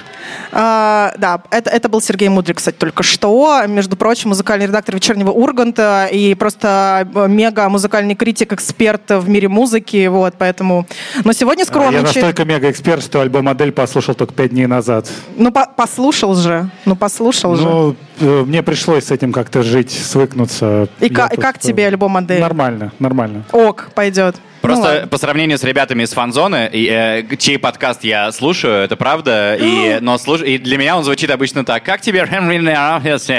[0.52, 3.63] А, да, это, это был Сергей Мудрик, кстати, только что.
[3.65, 9.48] Между прочим, музыкальный редактор «Вечернего Урганта» и просто э, мега музыкальный критик, эксперт в мире
[9.48, 10.06] музыки.
[10.06, 10.86] Вот, поэтому...
[11.24, 12.15] Но сегодня скромничает...
[12.15, 15.10] Я настолько мега-эксперт, что альбом «Модель» послушал только пять дней назад.
[15.38, 16.70] Ну, по послушал же.
[16.86, 17.96] Ну, послушал ну, же.
[18.19, 20.88] Э, мне пришлось с этим как-то жить, свыкнуться.
[20.99, 22.41] И, Я ка- и тут, как тебе альбом Адель?
[22.41, 23.43] Нормально, нормально.
[23.51, 24.36] Ок, пойдет.
[24.62, 25.08] Ну Просто ладно.
[25.08, 30.00] по сравнению с ребятами из фан-зоны, и, э, чей подкаст я слушаю, это правда, и,
[30.02, 30.41] но слуш...
[30.41, 31.84] и для меня он звучит обычно так.
[31.84, 32.24] Как тебе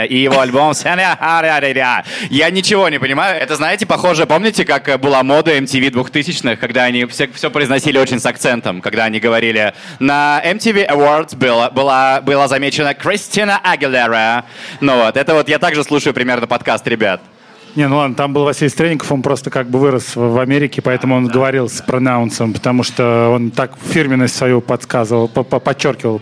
[0.07, 0.73] и его альбом
[2.31, 3.39] Я ничего не понимаю.
[3.39, 8.19] Это, знаете, похоже, помните, как была мода MTV 2000-х, когда они все, все произносили очень
[8.19, 14.47] с акцентом, когда они говорили, на MTV Awards было, была, была замечена Кристина Агилера.
[14.81, 17.21] Ну вот, это вот я также слушаю примерно подкаст ребят.
[17.77, 21.15] Не, ну ладно, там был Василий Стрельников, он просто как бы вырос в Америке, поэтому
[21.15, 26.21] он говорил с пронаунсом, потому что он так фирменность свою подсказывал, по- по- подчеркивал.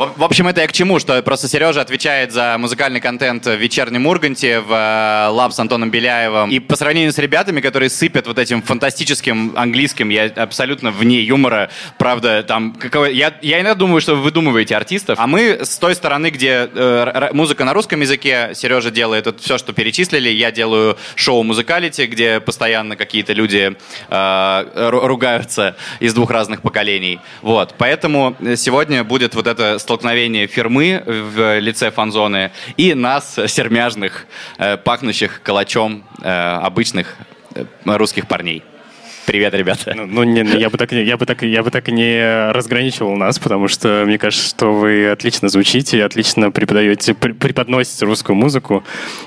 [0.00, 4.06] В общем, это я к чему, что просто Сережа отвечает за музыкальный контент в «Вечернем
[4.06, 6.48] Урганте», в э, «Лаб» с Антоном Беляевым.
[6.48, 11.68] И по сравнению с ребятами, которые сыпят вот этим фантастическим английским, я абсолютно вне юмора.
[11.98, 12.72] Правда, там...
[12.80, 13.10] Какое...
[13.10, 15.18] Я, я иногда думаю, что вы выдумываете артистов.
[15.20, 19.58] А мы с той стороны, где э, музыка на русском языке, Сережа делает вот все,
[19.58, 20.30] что перечислили.
[20.30, 23.76] Я делаю шоу «Музыкалити», где постоянно какие-то люди
[24.08, 27.20] э, ру- ругаются из двух разных поколений.
[27.42, 27.74] Вот.
[27.76, 34.26] Поэтому сегодня будет вот это столкновение фирмы в лице фанзоны и нас, сермяжных,
[34.58, 37.16] э, пахнущих калачом э, обычных
[37.56, 38.62] э, русских парней.
[39.30, 39.92] Привет, ребята.
[39.94, 43.38] Ну, ну, не, я бы так, я бы так, я бы так не разграничивал нас,
[43.38, 48.82] потому что мне кажется, что вы отлично звучите, отлично преподаете, преподносите русскую музыку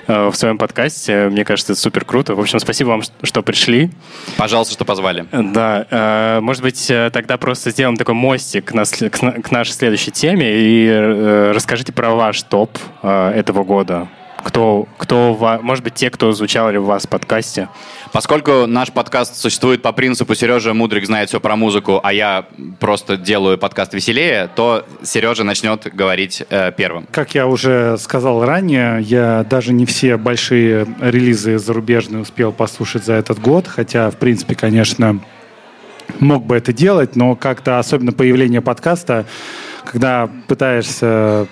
[0.07, 1.29] э, в своем подкасте.
[1.29, 2.35] Мне кажется, это супер круто.
[2.35, 3.91] В общем, спасибо вам, что- пришли.
[4.35, 5.25] Пожалуйста, что позвали.
[5.31, 10.11] Да, э, может быть, э, тогда просто сделаем такой мостик к, на- к нашей следующей
[10.11, 14.09] теме и э, расскажите про ваш топ э, этого года.
[14.43, 17.69] Кто, кто, может быть, те, кто звучали у вас в подкасте.
[18.13, 22.45] Поскольку наш подкаст существует по принципу Сережа Мудрик знает все про музыку, а я
[22.79, 27.07] просто делаю подкаст веселее, то Сережа начнет говорить э, первым.
[27.09, 33.13] Как я уже сказал ранее, я даже не все большие релизы зарубежные успел послушать за
[33.13, 35.19] этот год, хотя, в принципе, конечно,
[36.19, 39.25] мог бы это делать, но как-то особенно появление подкаста,
[39.85, 41.47] когда пытаешься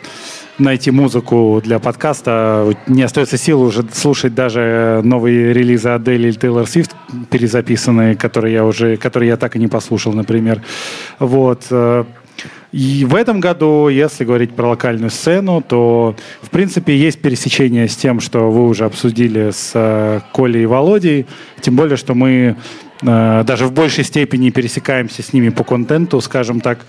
[0.62, 6.67] найти музыку для подкаста, не остается сил уже слушать даже новые релизы Адель или Тейлор
[6.67, 6.95] Свифт
[7.30, 10.62] перезаписанные, которые я уже, которые я так и не послушал, например.
[11.19, 11.65] Вот.
[11.71, 12.06] э,
[12.71, 17.95] И в этом году, если говорить про локальную сцену, то, в принципе, есть пересечение с
[17.97, 21.26] тем, что вы уже обсудили с э, Колей и Володей.
[21.60, 22.56] Тем более, что мы
[23.02, 26.80] э, даже в большей степени пересекаемся с ними по контенту, скажем так.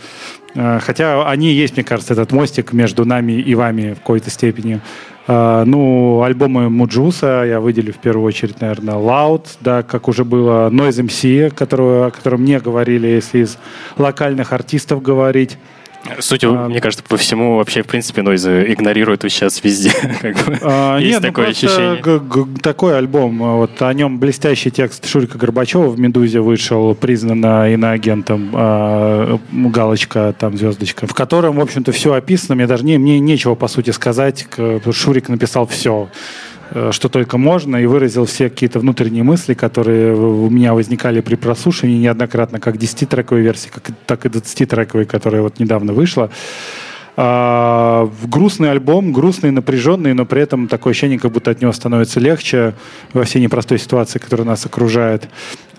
[0.54, 4.80] Э, хотя они есть, мне кажется, этот мостик между нами и вами в какой-то степени.
[5.26, 10.70] Э, ну, альбомы Муджуса я выделю в первую очередь, наверное, Loud, да, как уже было,
[10.70, 13.58] Noise MC, которого, о котором мне говорили, если из
[13.96, 15.58] локальных артистов говорить.
[16.18, 16.68] Судя, А.
[16.68, 19.92] мне кажется, по всему, вообще, в принципе, Нойза игнорируют сейчас везде.
[20.20, 20.58] как бы.
[20.62, 22.58] А, Есть нет, ну такое просто ощущение.
[22.62, 23.42] такой альбом.
[23.42, 30.34] а, Вот о нем блестящий текст Шурика Горбачева в «Медузе» вышел, признанно иноагентом, а, галочка,
[30.38, 32.56] там звездочка, в котором, в общем-то, все описано.
[32.56, 34.46] Мне даже не, мне нечего, по сути, сказать.
[34.92, 36.08] Шурик написал все
[36.90, 41.98] что только можно, и выразил все какие-то внутренние мысли, которые у меня возникали при прослушивании
[41.98, 43.70] неоднократно, как 10-трековой версии,
[44.06, 46.30] так и 20-трековой, которая вот недавно вышла.
[47.14, 52.20] А, грустный альбом, грустный, напряженный, но при этом такое ощущение, как будто от него становится
[52.20, 52.74] легче
[53.12, 55.28] во всей непростой ситуации, которая нас окружает.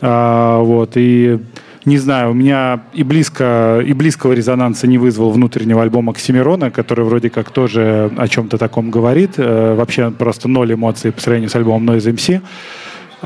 [0.02, 1.40] А, вот, и
[1.86, 7.06] не знаю, у меня и, близко, и близкого резонанса не вызвал внутреннего альбома Оксимирона, который
[7.06, 9.34] вроде как тоже о чем-то таком говорит.
[9.38, 12.42] Э, вообще просто ноль эмоций по сравнению с альбомом Noise MC.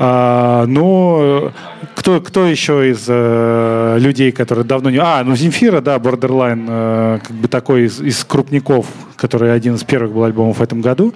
[0.00, 1.50] А, ну,
[1.96, 4.98] кто, кто еще из э, людей, которые давно не...
[4.98, 9.82] А, ну, Земфира, да, Borderline, э, как бы такой из, из крупников, который один из
[9.82, 11.14] первых был альбомов в этом году,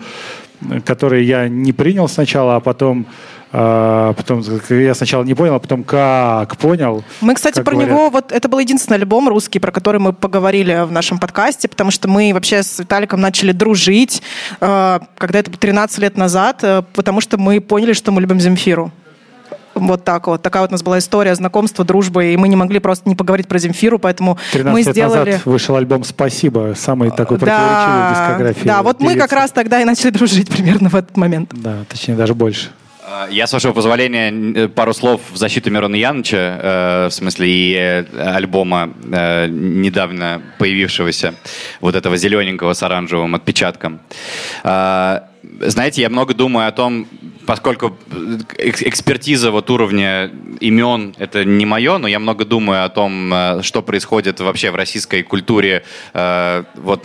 [0.69, 3.07] э, который я не принял сначала, а потом...
[3.55, 7.05] а, потом я сначала не понял, а потом как понял.
[7.21, 7.91] Мы, кстати, про говорят.
[7.91, 11.91] него, вот это был единственный альбом русский, про который мы поговорили в нашем подкасте, потому
[11.91, 14.23] что мы вообще с Виталиком начали дружить,
[14.61, 18.41] э, когда это было 13 лет назад, э, потому что мы поняли, что мы любим
[18.41, 18.91] Земфиру.
[19.75, 20.43] Вот так вот.
[20.43, 23.49] Такая вот у нас была история знакомства, дружбы, и мы не могли просто не поговорить
[23.49, 25.31] про Земфиру, поэтому 13 мы лет сделали...
[25.31, 28.67] назад вышел альбом «Спасибо», самый такой противоречивый в дискографии.
[28.67, 29.35] да, вот мы как певицы.
[29.35, 31.51] раз тогда и начали дружить примерно в этот момент.
[31.53, 32.71] Да, точнее, даже больше.
[33.05, 37.49] Э, Я, с вашего позволения, э, пару слов в защиту Мирона Яныча, э, в смысле
[37.49, 38.05] и э,
[38.37, 38.93] альбома
[39.49, 41.35] недавно появившегося,
[41.81, 44.00] вот этого зелененького с оранжевым отпечатком.
[44.65, 45.21] Э,
[45.61, 47.07] знаете, я много думаю о том,
[47.47, 47.97] поскольку
[48.59, 50.31] экс- экспертиза вот уровня
[50.61, 54.75] имен это не мое, но я много думаю о том, э, что происходит вообще в
[54.75, 55.85] российской культуре,
[56.15, 57.05] э, вот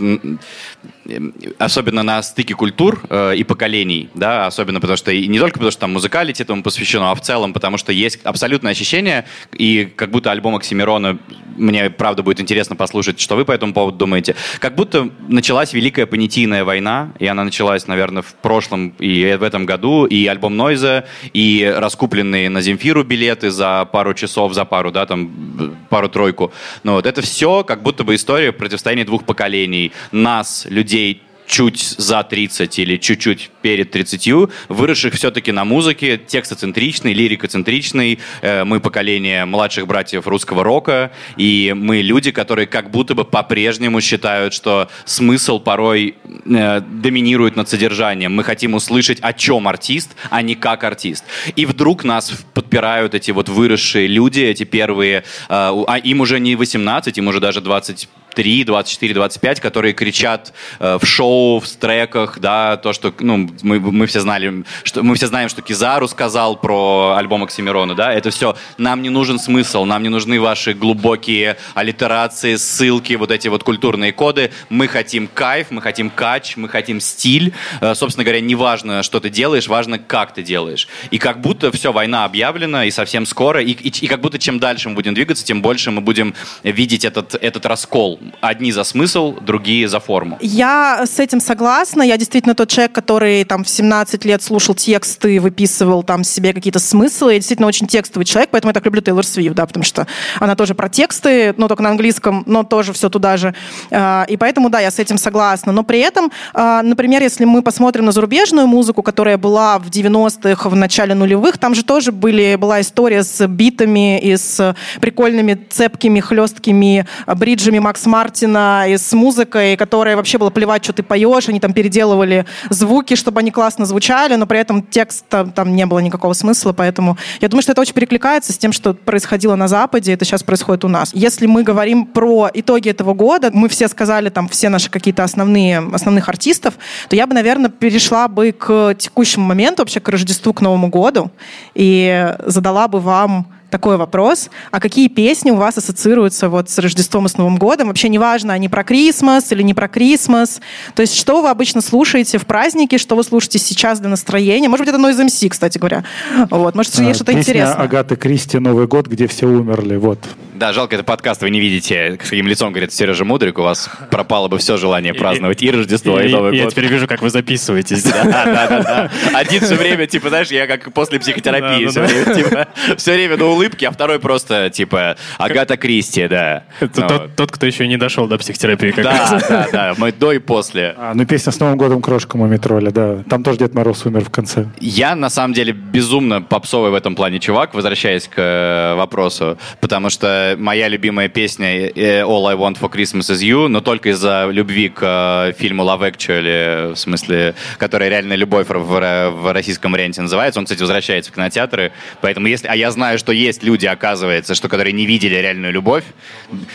[1.57, 5.71] особенно на стыке культур э, и поколений, да, особенно потому что и не только потому
[5.71, 10.11] что там музыкалити этому посвящено, а в целом потому что есть абсолютное ощущение и как
[10.11, 11.17] будто альбом Оксимирона
[11.57, 14.35] мне правда будет интересно послушать, что вы по этому поводу думаете.
[14.59, 19.65] Как будто началась великая понятийная война, и она началась, наверное, в прошлом и в этом
[19.65, 25.05] году, и альбом Нойза, и раскупленные на Земфиру билеты за пару часов, за пару, да,
[25.05, 26.51] там, пару-тройку.
[26.83, 29.91] Ну вот это все как будто бы история противостояния двух поколений.
[30.11, 38.19] Нас, людей чуть за 30 или чуть-чуть перед 30, выросших все-таки на музыке, текстоцентричный, лирикоцентричный.
[38.41, 44.01] Э, Мы поколение младших братьев русского рока, и мы люди, которые как будто бы по-прежнему
[44.01, 48.35] считают, что смысл порой э, доминирует над содержанием.
[48.35, 51.23] Мы хотим услышать, о чем артист, а не как артист.
[51.55, 56.55] И вдруг нас подпирают эти вот выросшие люди, эти первые, э, а им уже не
[56.55, 62.39] 18, им уже даже 20 3, 24, 25, которые кричат э, в шоу, в треках,
[62.39, 66.55] да, то, что, ну, мы, мы все знали, что мы все знаем, что Кизару сказал
[66.55, 71.57] про альбом Оксимирона, да, это все, нам не нужен смысл, нам не нужны ваши глубокие
[71.73, 77.01] аллитерации, ссылки, вот эти вот культурные коды, мы хотим кайф, мы хотим кач, мы хотим
[77.01, 80.87] стиль, Э, собственно говоря, не важно, что ты делаешь, важно, как ты делаешь.
[81.11, 84.59] И как будто все, война объявлена, и совсем скоро, и, и, и как будто чем
[84.59, 86.33] дальше мы будем двигаться, тем больше мы будем
[86.63, 88.19] видеть этот, этот раскол.
[88.41, 90.37] Одни за смысл, другие за форму.
[90.41, 92.01] Я с этим согласна.
[92.03, 96.79] Я действительно тот человек, который там в 17 лет слушал тексты, выписывал там себе какие-то
[96.79, 97.33] смыслы.
[97.33, 100.07] Я действительно очень текстовый человек, поэтому я так люблю Тейлор Свифт, да, потому что
[100.39, 103.53] она тоже про тексты, но только на английском, но тоже все туда же.
[103.91, 105.71] А, И поэтому, да, я с этим согласна.
[105.71, 110.69] Но при этом, а, например, если мы посмотрим на зарубежную музыку, которая была в 90-х,
[110.69, 116.19] в начале нулевых, там же тоже были, была история с битами и с прикольными, цепкими,
[116.19, 121.49] хлесткими бриджами Макс Мартина и с музыкой, которая вообще было плевать, что ты поешь.
[121.49, 125.99] Они там переделывали звуки, чтобы они классно звучали, но при этом текста там не было
[125.99, 130.13] никакого смысла, поэтому я думаю, что это очень перекликается с тем, что происходило на Западе,
[130.13, 131.11] это сейчас происходит у нас.
[131.13, 135.79] Если мы говорим про итоги этого года, мы все сказали там все наши какие-то основные,
[135.93, 136.75] основных артистов,
[137.09, 141.31] то я бы, наверное, перешла бы к текущему моменту, вообще к Рождеству, к Новому году,
[141.73, 144.49] и задала бы вам такой вопрос.
[144.71, 147.87] А какие песни у вас ассоциируются вот с Рождеством и с Новым годом?
[147.87, 150.61] Вообще неважно, они про Крисмас или не про Крисмас.
[150.95, 154.69] То есть что вы обычно слушаете в праздники, что вы слушаете сейчас для настроения?
[154.69, 156.03] Может быть, это Noise MC, кстати говоря.
[156.49, 157.83] Вот, может, А, есть что-то песня интересное.
[157.83, 159.97] Агаты Кристи «Новый год», где все умерли.
[159.97, 160.19] Вот.
[160.55, 163.89] Да, жалко, это подкаст, вы не видите, с каким лицом говорит Сережа Мудрик, у вас
[164.09, 166.71] пропало бы все желание праздновать и Рождество, и, И- Новый Я год.
[166.71, 168.01] теперь вижу, как вы записываетесь.
[168.03, 169.11] Да, да, да.
[169.37, 173.45] Один все время, типа, знаешь, я как после психотерапии все время, типа, все время на
[173.57, 176.63] улыбке, а второй просто, типа, Агата Кристи, да.
[176.79, 178.91] Это Ну, тот, тот, кто еще не дошел до психотерапии.
[178.91, 179.29] Как раз.
[179.29, 180.95] Да, да, да, мы до и после.
[180.97, 183.23] А, ну, песня с Новым годом крошка Мумитроля, да.
[183.29, 184.67] Там тоже Дед Мороз умер в конце.
[184.79, 190.09] Я, на самом деле, безумно попсовый в этом плане чувак, возвращаясь к э, вопросу, потому
[190.09, 194.47] что моя любимая песня э, All I Want for Christmas is You, но только из-за
[194.51, 199.91] любви к э, фильму Love Actually, в смысле, который реально любовь в, в- в российском
[199.91, 200.59] варианте называется.
[200.59, 201.91] Он, кстати, возвращается в кинотеатры,
[202.21, 202.67] поэтому если...
[202.67, 206.03] А я знаю, что есть люди, оказывается, что которые не видели реальную любовь.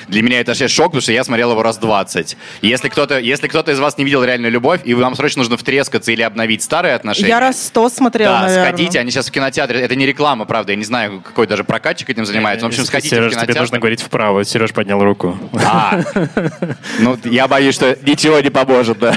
[0.08, 2.36] Для меня это вообще шок, потому что я смотрел его раз 20.
[2.62, 6.12] Если кто-то, если кто-то из вас не видел реальную любовь, и вам срочно нужно втрескаться
[6.12, 8.66] или обновить старые отношения, Я раз сто смотрела, да, наверное.
[8.68, 9.80] сходите, они сейчас в кинотеатре.
[9.80, 10.72] Это не реклама, правда.
[10.72, 12.66] Я не знаю, какой даже прокатчик этим занимается.
[12.66, 14.44] В общем, сходите Сереж, в тебе нужно говорить вправо.
[14.44, 15.38] Сереж поднял руку.
[15.64, 16.00] А,
[16.98, 19.16] ну, я боюсь, что ничего не поможет, да.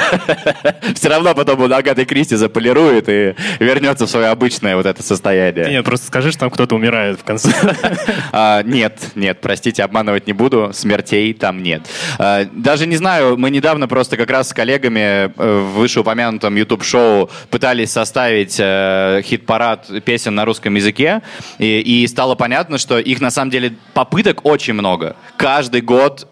[0.96, 5.70] Все равно потом он Агатой Кристи заполирует и вернется в свое обычное вот это состояние.
[5.70, 7.45] Нет, просто скажи, что там кто-то умирает в конце.
[8.32, 11.84] А, нет, нет, простите, обманывать не буду, смертей там нет.
[12.18, 17.30] А, даже не знаю, мы недавно просто как раз с коллегами э, в вышеупомянутом YouTube-шоу
[17.50, 21.22] пытались составить э, хит-парад песен на русском языке,
[21.60, 25.16] и стало понятно, что их на самом деле попыток очень много.
[25.38, 26.28] Каждый год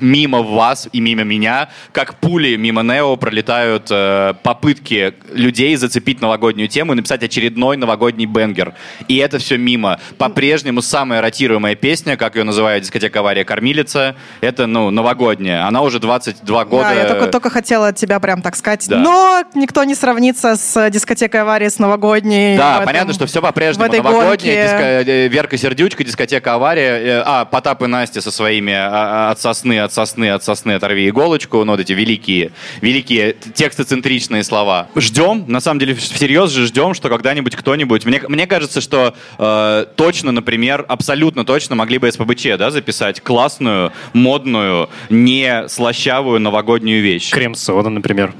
[0.00, 6.68] мимо вас и мимо меня, как пули мимо Нео пролетают э, попытки людей зацепить новогоднюю
[6.68, 8.74] тему и написать очередной новогодний бенгер.
[9.08, 9.98] И это все мимо.
[10.18, 15.66] По-прежнему самая ротируемая песня, как ее называют дискотека «Авария кормилица», это, ну, новогодняя.
[15.66, 16.84] Она уже 22 года.
[16.84, 18.86] Да, я только, только хотела от тебя прям так сказать.
[18.88, 18.98] Да.
[18.98, 22.56] Но никто не сравнится с дискотекой аварии с новогодней.
[22.56, 24.52] Да, этом- понятно, что все по-прежнему гонке.
[24.52, 29.30] Диско- э, Верка Сердючка, дискотека «Авария», э, а, Потап и Настя со своими а, а,
[29.32, 34.88] от сосны от сосны, от сосны оторви иголочку, ну, вот эти великие, великие текстоцентричные слова.
[34.96, 38.04] Ждем, на самом деле, всерьез же ждем, что когда-нибудь кто-нибудь...
[38.04, 43.92] Мне, мне кажется, что э, точно, например, абсолютно точно могли бы СПБЧ, да, записать классную,
[44.12, 47.30] модную, не слащавую новогоднюю вещь.
[47.30, 48.34] Крем-сода, например.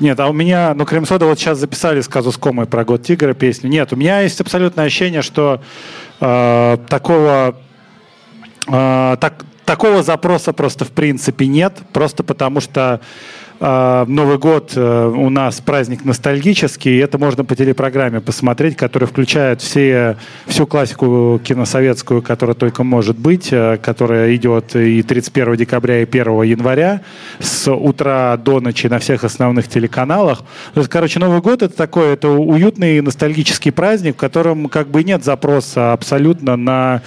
[0.00, 3.68] Нет, а у меня, ну, Крем-сода вот сейчас записали с Казускомой про Год Тигра песню.
[3.68, 5.60] Нет, у меня есть абсолютное ощущение, что
[6.20, 7.56] э, такого,
[8.68, 13.02] э, так, такого запроса просто в принципе нет, просто потому что
[13.60, 19.60] Новый год э, у нас праздник ностальгический, и это можно по телепрограмме посмотреть, которая включает
[19.60, 26.04] все, всю классику киносоветскую, которая только может быть, э, которая идет и 31 декабря, и
[26.04, 27.00] 1 января
[27.40, 30.44] с утра до ночи на всех основных телеканалах.
[30.88, 35.92] Короче, Новый год это такой, это уютный ностальгический праздник, в котором как бы нет запроса
[35.92, 37.02] абсолютно на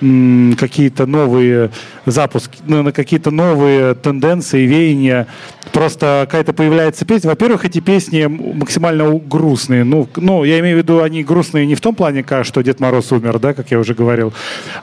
[0.00, 1.70] какие-то новые
[2.06, 5.28] запуски, на какие-то новые тенденции, веяния.
[5.72, 7.30] Просто какая-то появляется песня.
[7.30, 9.84] Во-первых, эти песни максимально грустные.
[9.84, 13.12] Ну, ну, я имею в виду, они грустные не в том плане, что Дед Мороз
[13.12, 14.32] умер, да, как я уже говорил,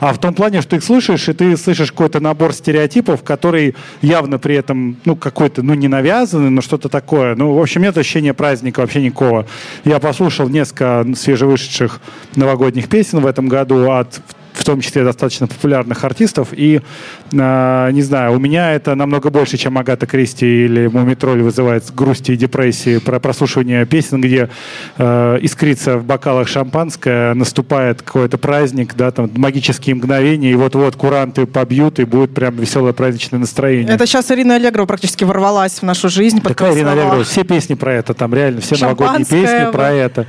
[0.00, 4.38] а в том плане, что их слышишь, и ты слышишь какой-то набор стереотипов, который явно
[4.38, 7.34] при этом, ну, какой-то, ну, не навязанный, но что-то такое.
[7.34, 9.46] Ну, в общем, нет ощущения праздника вообще никакого.
[9.84, 12.00] Я послушал несколько свежевышедших
[12.36, 14.20] новогодних песен в этом году от
[14.60, 16.48] в том числе достаточно популярных артистов.
[16.52, 16.82] И,
[17.32, 22.32] э, не знаю, у меня это намного больше, чем Агата Кристи или Мумитроль вызывает грусти
[22.32, 24.50] и депрессии про прослушивание песен, где
[24.98, 31.46] э, искрится в бокалах шампанское, наступает какой-то праздник, да, там магические мгновения, и вот-вот куранты
[31.46, 33.94] побьют, и будет прям веселое праздничное настроение.
[33.94, 36.42] Это сейчас Ирина Аллегрова практически ворвалась в нашу жизнь.
[36.42, 36.92] Такая Ирина.
[36.92, 40.26] Аллегрова, все песни про это, там реально все новогодние песни про это.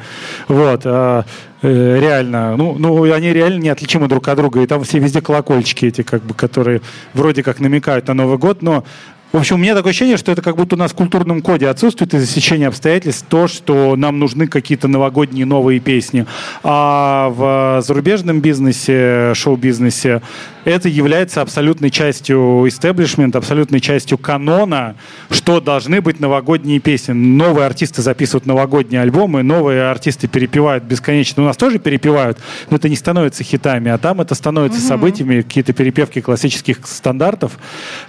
[0.48, 0.82] Вот.
[0.86, 1.24] э,
[1.62, 6.02] реально, ну, ну, они реально неотличимы друг от друга, и там все везде колокольчики эти,
[6.02, 6.82] как бы, которые
[7.14, 8.84] вроде как намекают на Новый год, но
[9.32, 11.70] в общем, у меня такое ощущение, что это как будто у нас в культурном коде
[11.70, 16.26] отсутствует из-за сечения обстоятельств то, что нам нужны какие-то новогодние новые песни.
[16.64, 20.22] А в зарубежном бизнесе, шоу-бизнесе,
[20.66, 24.96] это является абсолютной частью истеблишмента, абсолютной частью канона,
[25.30, 27.14] что должны быть новогодние песни.
[27.14, 31.42] Новые артисты записывают новогодние альбомы, новые артисты перепевают бесконечно.
[31.44, 32.38] У нас тоже перепевают,
[32.70, 37.58] но это не становится хитами, а там это становится событиями, какие-то перепевки классических стандартов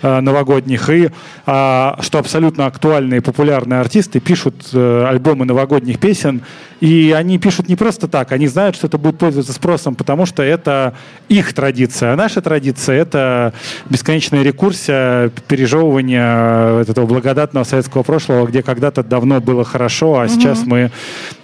[0.03, 0.91] э, новогодних.
[0.91, 1.11] И
[1.44, 6.42] что абсолютно актуальные популярные артисты пишут э, альбомы новогодних песен,
[6.80, 10.42] и они пишут не просто так, они знают, что это будет пользоваться спросом, потому что
[10.42, 10.94] это
[11.28, 12.12] их традиция.
[12.12, 13.52] А наша традиция— это
[13.88, 20.64] бесконечная рекурсия, пережевывание вот этого благодатного советского прошлого, где когда-то давно было хорошо, а сейчас
[20.64, 20.90] мы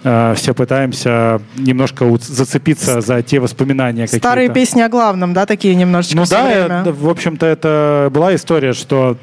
[0.03, 4.27] э, все пытаемся немножко зацепиться за те воспоминания какие-то.
[4.27, 6.81] Старые песни о главном, да, такие немножечко Ну да, время?
[6.81, 9.17] это, в общем-то, это была история, что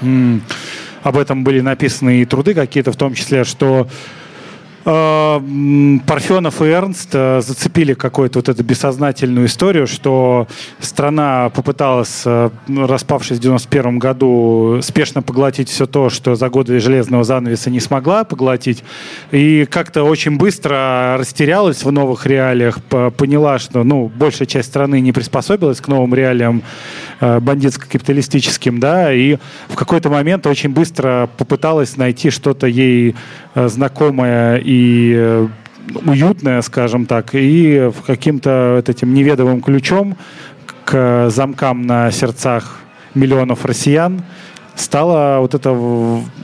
[0.00, 3.88] об этом были написаны и труды какие-то, в том числе, что
[4.82, 12.86] Парфенов и Эрнст э, зацепили какую-то вот эту бессознательную историю, что страна попыталась, э, ну,
[12.86, 18.24] распавшись в 91 году, спешно поглотить все то, что за годы железного занавеса не смогла
[18.24, 18.82] поглотить,
[19.32, 25.00] и как-то очень быстро растерялась в новых реалиях, по- поняла, что ну, большая часть страны
[25.00, 26.62] не приспособилась к новым реалиям
[27.20, 29.36] э, бандитско-капиталистическим, да, и
[29.68, 33.14] в какой-то момент очень быстро попыталась найти что-то ей
[33.54, 34.70] знакомое и
[35.16, 35.48] э,
[36.06, 40.16] уютное, скажем так, и каким-то этим неведомым ключом
[40.84, 42.78] к замкам на сердцах
[43.14, 44.22] миллионов россиян
[44.76, 45.76] стало вот это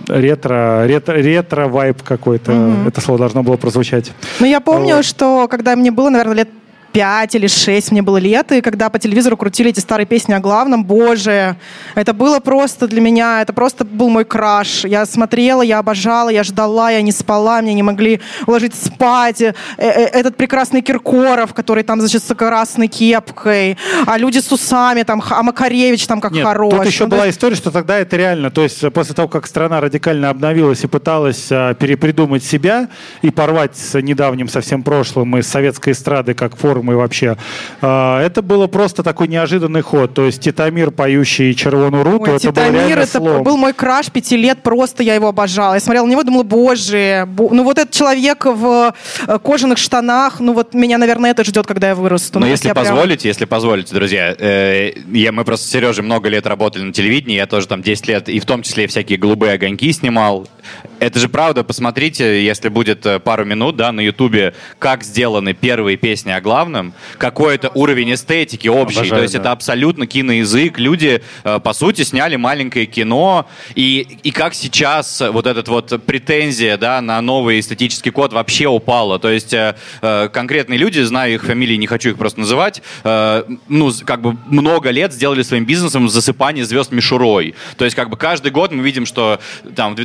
[0.09, 2.74] ретро, ретро, ретро-вайб какой-то.
[2.87, 4.12] Это слово должно было прозвучать.
[4.41, 5.05] Ну, я помню, Вот.
[5.05, 6.49] что когда мне было, наверное, лет
[6.97, 10.40] пять или шесть мне было лет, и когда по телевизору крутили эти старые песни о
[10.40, 11.57] главном, боже,
[11.94, 14.86] это было просто для меня, это просто был мой краш.
[14.86, 19.42] Я смотрела, я обожала, я ждала, я не спала, меня не могли уложить спать.
[19.42, 23.76] Э, э, Этот прекрасный Киркоров, который там, значит, с красной кепкой,
[24.07, 26.72] а люди с усами, там, а Макаревич там как Нет, хорош.
[26.72, 29.28] тут еще Ну, была есть- история, что тогда это реально, то есть э, после того,
[29.28, 32.88] как страна радикально обновилась и пыталась перепридумать себя
[33.20, 37.37] и порвать с недавним совсем прошлым и советской эстрады как формы вообще,
[37.82, 40.14] а, это было просто такой неожиданный ход.
[40.14, 43.43] То есть Титамир, поющий червоную руту, Ой, это был Титамир, реально это слом.
[43.43, 45.74] был мой краш пяти лет, просто я его обожала.
[45.74, 48.95] Я смотрела на него, думала, боже, бо- ну вот этот человек в
[49.26, 52.39] э, кожаных штанах, ну вот меня, наверное, это ждет, когда я вырасту.
[52.39, 56.05] Но Ну, если я прям- позволите, если позволите, друзья, э, я, мы просто с Сережей
[56.05, 59.18] много лет работали на телевидении, я тоже там 10 лет, и в том числе всякие
[59.18, 60.47] голубые огоньки снимал.
[60.98, 65.96] Это же правда, посмотрите, если будет э, пару минут, да, на Ютубе, как сделаны первые
[65.96, 68.98] песни о главном, какой это уровень эстетики общий.
[68.98, 69.40] Обожаю, То есть да.
[69.40, 70.78] это абсолютно киноязык.
[70.78, 73.46] Люди, э, по сути, сняли маленькое кино.
[73.74, 79.18] И, и как сейчас вот этот вот претензия, да, на новый эстетический код вообще упала.
[79.18, 79.74] То есть э,
[80.32, 85.12] конкретные люди, знаю их фамилии, не хочу их просто называть, ну, как бы много лет
[85.12, 87.54] сделали своим бизнесом засыпание звезд мишурой.
[87.76, 89.40] То есть как бы каждый год мы видим, что
[89.74, 89.96] там в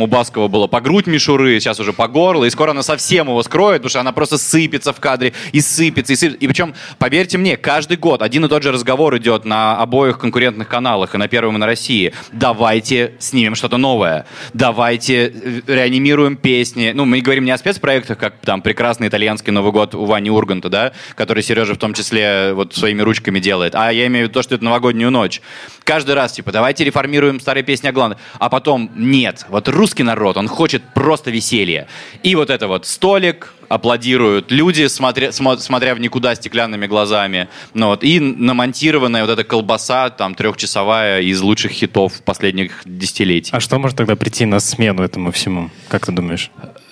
[0.00, 3.28] 2005-м у Баскова было по грудь мишуры, сейчас уже по горло, и скоро она совсем
[3.28, 6.38] его скроет, потому что она просто сыпется в кадре, и сыпется, и сыпется.
[6.38, 10.68] И причем, поверьте мне, каждый год один и тот же разговор идет на обоих конкурентных
[10.68, 12.12] каналах, и на Первом, и на России.
[12.32, 14.26] Давайте снимем что-то новое.
[14.54, 16.92] Давайте э, реанимируем песни.
[16.94, 20.68] Ну, мы говорим не о спецпроектах, как там прекрасный итальянский Новый год у Вани Урганта,
[20.68, 23.74] да, который Сережа в том числе вот своими ручками делает.
[23.74, 25.40] А я имею в виду то, что это новогоднюю ночь.
[25.84, 28.18] Каждый раз, типа, давайте реформируем старые песни о главном.
[28.38, 29.46] А потом, нет.
[29.48, 31.86] Вот русский народ, он хочет просто веселья.
[32.22, 37.48] И вот это вот столик, аплодируют люди, смотря, смо- смотря в никуда стеклянными глазами.
[37.74, 43.50] Ну, вот, и намонтированная вот эта колбаса, там, трехчасовая из лучших хитов последних десятилетий.
[43.54, 45.70] А что может тогда прийти на смену этому всему?
[45.88, 46.50] Как ты думаешь?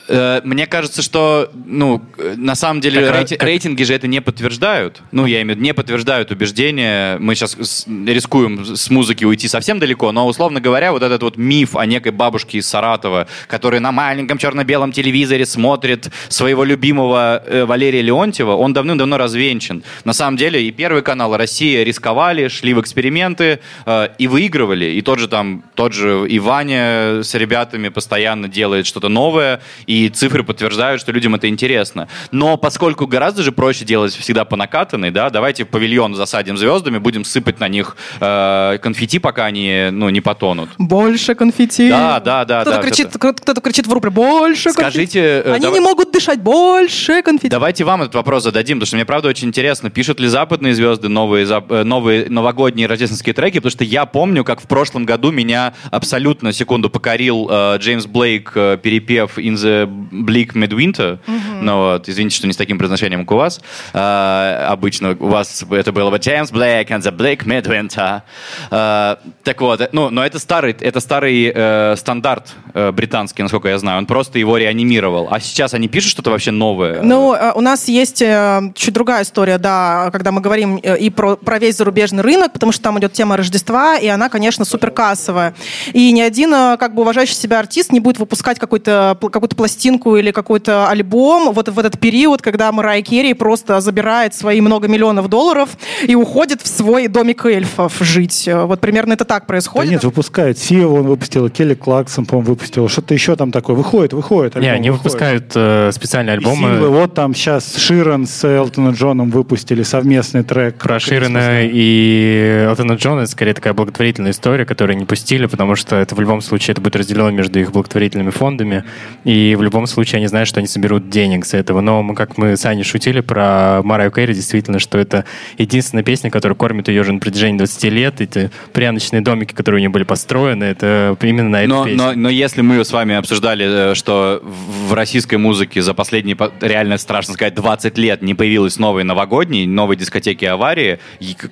[0.08, 3.94] Э, Мне кажется, что, ну, э, на самом деле Как раз- рейти- как- рейтинги же
[3.94, 5.02] это не подтверждают.
[5.12, 7.18] Ну, я имею в виду, не подтверждают убеждения.
[7.18, 11.36] Мы сейчас с- рискуем с музыки уйти совсем далеко, но, условно говоря, вот этот вот
[11.36, 17.64] миф о некой бабушке из Саратова, которая на маленьком черно-белом телевизоре смотрит своего любимого э,
[17.66, 19.82] Валерия Леонтьева, он давным-давно развенчан.
[20.04, 24.86] На самом деле и Первый канал, и Россия рисковали, шли в эксперименты э, и выигрывали.
[24.86, 29.97] И тот же там, тот же и Ваня с ребятами постоянно делает что-то новое, и
[30.06, 32.06] цифры подтверждают, что людям это интересно.
[32.30, 36.98] Но поскольку гораздо же проще делать всегда по накатанной, да, давайте в павильон засадим звездами,
[36.98, 40.68] будем сыпать на них э, конфетти, пока они, ну, не потонут.
[40.78, 41.88] Больше конфетти.
[41.90, 43.32] Да, да, да, Кто-то да, кричит, кто-то.
[43.32, 44.90] кто- кто-то кричит в рупоре, больше конфетти.
[44.90, 47.48] Скажите, э, Они давай- не могут дышать, больше конфетти.
[47.48, 51.08] Давайте вам этот вопрос зададим, потому что мне правда очень интересно, пишут ли западные звезды
[51.08, 55.74] новые, э, новые новогодние рождественские треки, потому что я помню, как в прошлом году меня
[55.90, 61.18] абсолютно секунду покорил э, Джеймс Блейк, э, перепев In the Bleak Midwinter.
[61.60, 63.60] Ну вот, извините, что не с таким произношением, как у вас.
[63.92, 68.22] Э, обычно у вас это было бы Джеймс Блейк and the Bleak Midwinter.
[68.70, 72.54] Э, так вот, ну, но это старый, это старый э, стандарт
[72.92, 73.98] британский, насколько я знаю.
[73.98, 75.28] Он просто его реанимировал.
[75.30, 77.02] А сейчас они пишут что-то вообще новое?
[77.02, 81.10] Ну, э, у нас есть э, чуть другая история, да, когда мы говорим э, и
[81.10, 85.54] про, про весь зарубежный рынок, потому что там идет тема Рождества, и она, конечно, суперкассовая.
[85.92, 89.16] И ни один, э, как бы, уважающий себя артист не будет выпускать какую-то
[89.56, 94.88] пластинку или какой-то альбом вот в этот период, когда Мэрайя Керри просто забирает свои много
[94.88, 95.70] миллионов долларов
[96.06, 98.46] и уходит в свой домик эльфов жить.
[98.48, 99.90] Э, Вот примерно это так Да происходит.
[99.90, 100.58] нет, выпускает.
[100.58, 102.67] Сия он выпустил, Келли Клаксон, по-моему, выпустил.
[102.72, 103.76] Что-то еще там такое.
[103.76, 104.54] Выходит, выходит.
[104.56, 105.04] Не, альбом они выходит.
[105.04, 106.68] выпускают э, специальные И синглы.
[106.68, 110.76] альбомы Вот там сейчас Ширан с Элтоном Джоном выпустили совместный трек.
[110.76, 111.70] про Ширина Christmas.
[111.72, 113.20] и Элтона Джона.
[113.20, 116.80] Это скорее такая благотворительная история, которую не пустили, потому что это в любом случае это
[116.80, 118.84] будет разделено между их благотворительными фондами.
[119.24, 121.80] И в любом случае они знают, что они соберут денег с этого.
[121.80, 125.24] Но мы, как мы с Аней шутили про Мараю Кэрри, действительно, что это
[125.58, 128.20] единственная песня, которая кормит ее уже на протяжении 20 лет.
[128.20, 131.98] Эти пряночные домики, которые у нее были построены, это именно на эту Но, песню.
[132.02, 136.50] но, но если мы с вами обсуждали, э, что в российской музыке за последние, по-
[136.60, 140.98] реально страшно сказать, 20 лет не появилось новой новогодней, новой дискотеки аварии,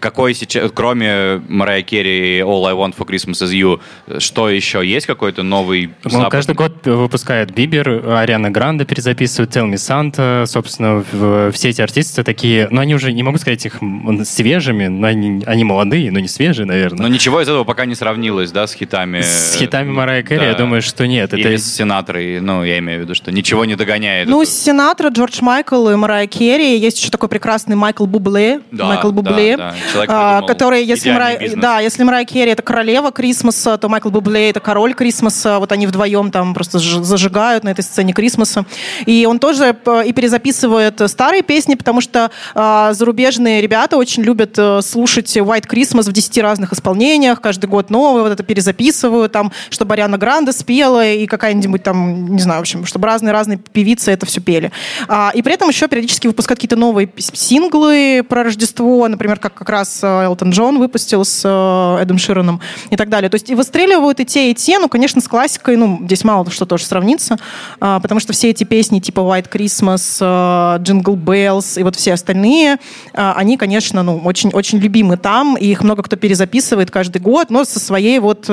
[0.01, 1.07] какой сейчас, кроме
[1.49, 4.87] Mariah Керри и All I Want for Christmas is You, э, что еще?
[4.87, 6.31] Есть какой-то новый Ну, западный?
[6.31, 11.05] каждый год выпускает Бибер, Ариана Гранде перезаписывает, Tell Me Santa, собственно,
[11.53, 13.81] все эти артисты такие, ну, они уже, не могу сказать их
[14.25, 17.03] свежими, но они, они молодые, но не свежие, наверное.
[17.03, 19.21] Но ничего из этого пока не сравнилось, да, с хитами?
[19.21, 20.47] С хитами Марая Кэрри, Да.
[20.47, 21.33] я думаю, что нет.
[21.35, 24.29] Или Это с Синатрой, ну, я имею в виду, что ничего не догоняет.
[24.29, 26.79] Ну, эту- Синатра, Джордж Майкл и Марайя Керри.
[26.79, 28.61] Есть еще такой прекрасный Майкл Бубле.
[28.71, 29.57] Да, Майкл Бубле.
[29.57, 29.75] да, да.
[29.93, 31.11] Человек а, придумал который, если
[31.41, 31.61] бизнес.
[31.63, 35.59] да, если Марайя Керри это королева Крисмаса, то Майкл Бубле это король Крисмаса.
[35.59, 38.65] Вот они вдвоем там просто зажигают на этой сцене Крисмаса.
[39.05, 44.55] И он тоже п- и перезаписывает старые песни, потому что а, зарубежные ребята очень любят
[44.59, 49.53] э, слушать White Christmas в 10 разных исполнениях, каждый год новый, вот это перезаписывают, там,
[49.71, 54.27] чтобы Ариана Гранде спела и какая-нибудь там, не знаю, в общем, чтобы разные-разные певицы это
[54.27, 54.71] все пели.
[55.09, 59.71] А, и при этом еще периодически выпускают какие-то новые синглы про Рождество, например, как как
[59.71, 62.61] раз э, Элтон Джон выпустил с э, Эдом Широном
[62.91, 63.31] и так далее.
[63.31, 66.51] То есть и выстреливают и те, и те, ну, конечно, с классикой, ну, здесь мало
[66.51, 67.39] что тоже сравнится,
[67.81, 72.13] а, потому что все эти песни типа White Christmas, э, Jingle Bells и вот все
[72.13, 72.77] остальные,
[73.15, 77.51] а, они, конечно, ну, очень, очень любимы там, и их много кто перезаписывает каждый год,
[77.51, 78.49] но со своей вот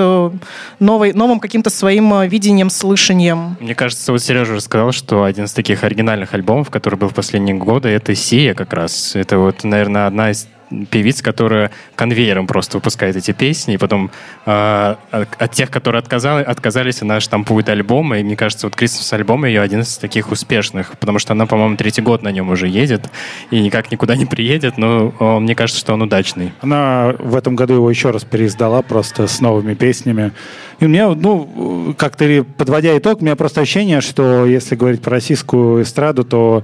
[0.79, 3.57] новой, новым каким-то своим видением, слышанием.
[3.59, 7.13] Мне кажется, вот Сережа уже сказал, что один из таких оригинальных альбомов, который был в
[7.13, 9.15] последние годы, это «Сия» как раз.
[9.15, 10.47] Это вот, наверное, одна из
[10.89, 14.11] певиц, которая конвейером просто выпускает эти песни, и потом
[14.45, 19.45] э, от тех, которые отказали, отказались, она штампует альбомы, и мне кажется, вот Christmas альбом
[19.45, 23.09] ее один из таких успешных, потому что она, по-моему, третий год на нем уже едет,
[23.51, 26.53] и никак никуда не приедет, но о, мне кажется, что он удачный.
[26.61, 30.31] Она в этом году его еще раз переиздала просто с новыми песнями.
[30.79, 35.11] И у меня, ну, как-то подводя итог, у меня просто ощущение, что если говорить про
[35.11, 36.63] российскую эстраду, то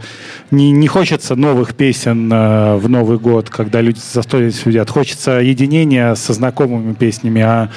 [0.52, 4.90] не, не хочется новых песен э, в Новый год, когда люди за столик сидят.
[4.90, 7.70] Хочется единения со знакомыми песнями, а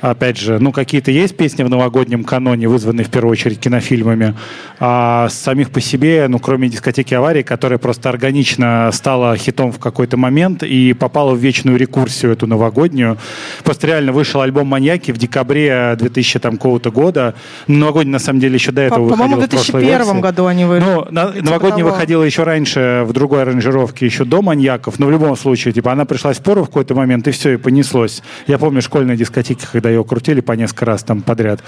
[0.00, 4.34] опять же, ну, какие-то есть песни в новогоднем каноне, вызванные в первую очередь кинофильмами,
[4.78, 10.16] а самих по себе, ну, кроме дискотеки аварии, которая просто органично стала хитом в какой-то
[10.16, 13.18] момент и попала в вечную рекурсию эту новогоднюю.
[13.64, 17.34] Просто реально вышел альбом «Маньяки» в декабре 2000 там, какого-то года.
[17.66, 20.84] Новогодний, на самом деле, еще до этого По- выходил По-моему, в 2001 году они вышли.
[20.84, 21.90] ну, на, новогодняя того.
[21.90, 26.04] выходила еще раньше в другой аранжировке, еще до маньяков, но в любом случае, типа, она
[26.04, 28.22] пришлась в пору в какой-то момент, и все, и понеслось.
[28.46, 31.60] Я помню школьные дискотеки, когда его крутили по несколько раз там подряд.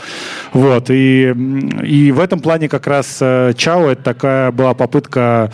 [0.52, 1.34] Вот, и,
[1.82, 5.50] и в этом плане как раз э, Чао это такая была попытка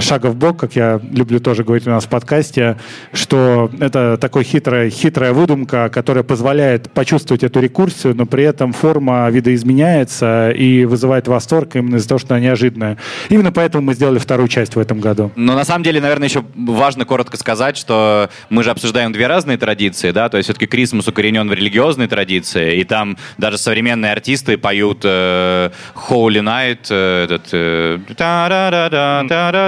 [0.00, 2.76] шага в бок, как я люблю тоже говорить у нас в подкасте,
[3.12, 9.28] что это такой хитрая, хитрая выдумка, которая позволяет почувствовать эту рекурсию, но при этом форма
[9.30, 12.98] видоизменяется и вызывает восторг именно из-за того, что она неожиданная.
[13.28, 15.32] Именно поэтому мы сделали вторую часть в этом году.
[15.36, 19.56] Но на самом деле, наверное, еще важно коротко сказать, что мы же обсуждаем две разные
[19.56, 24.58] традиции, да, то есть все-таки Крисмус укоренен в религиозной традиции, и там даже современные артисты
[24.58, 25.70] поют э,
[26.08, 27.98] Holy Night, э, этот, э,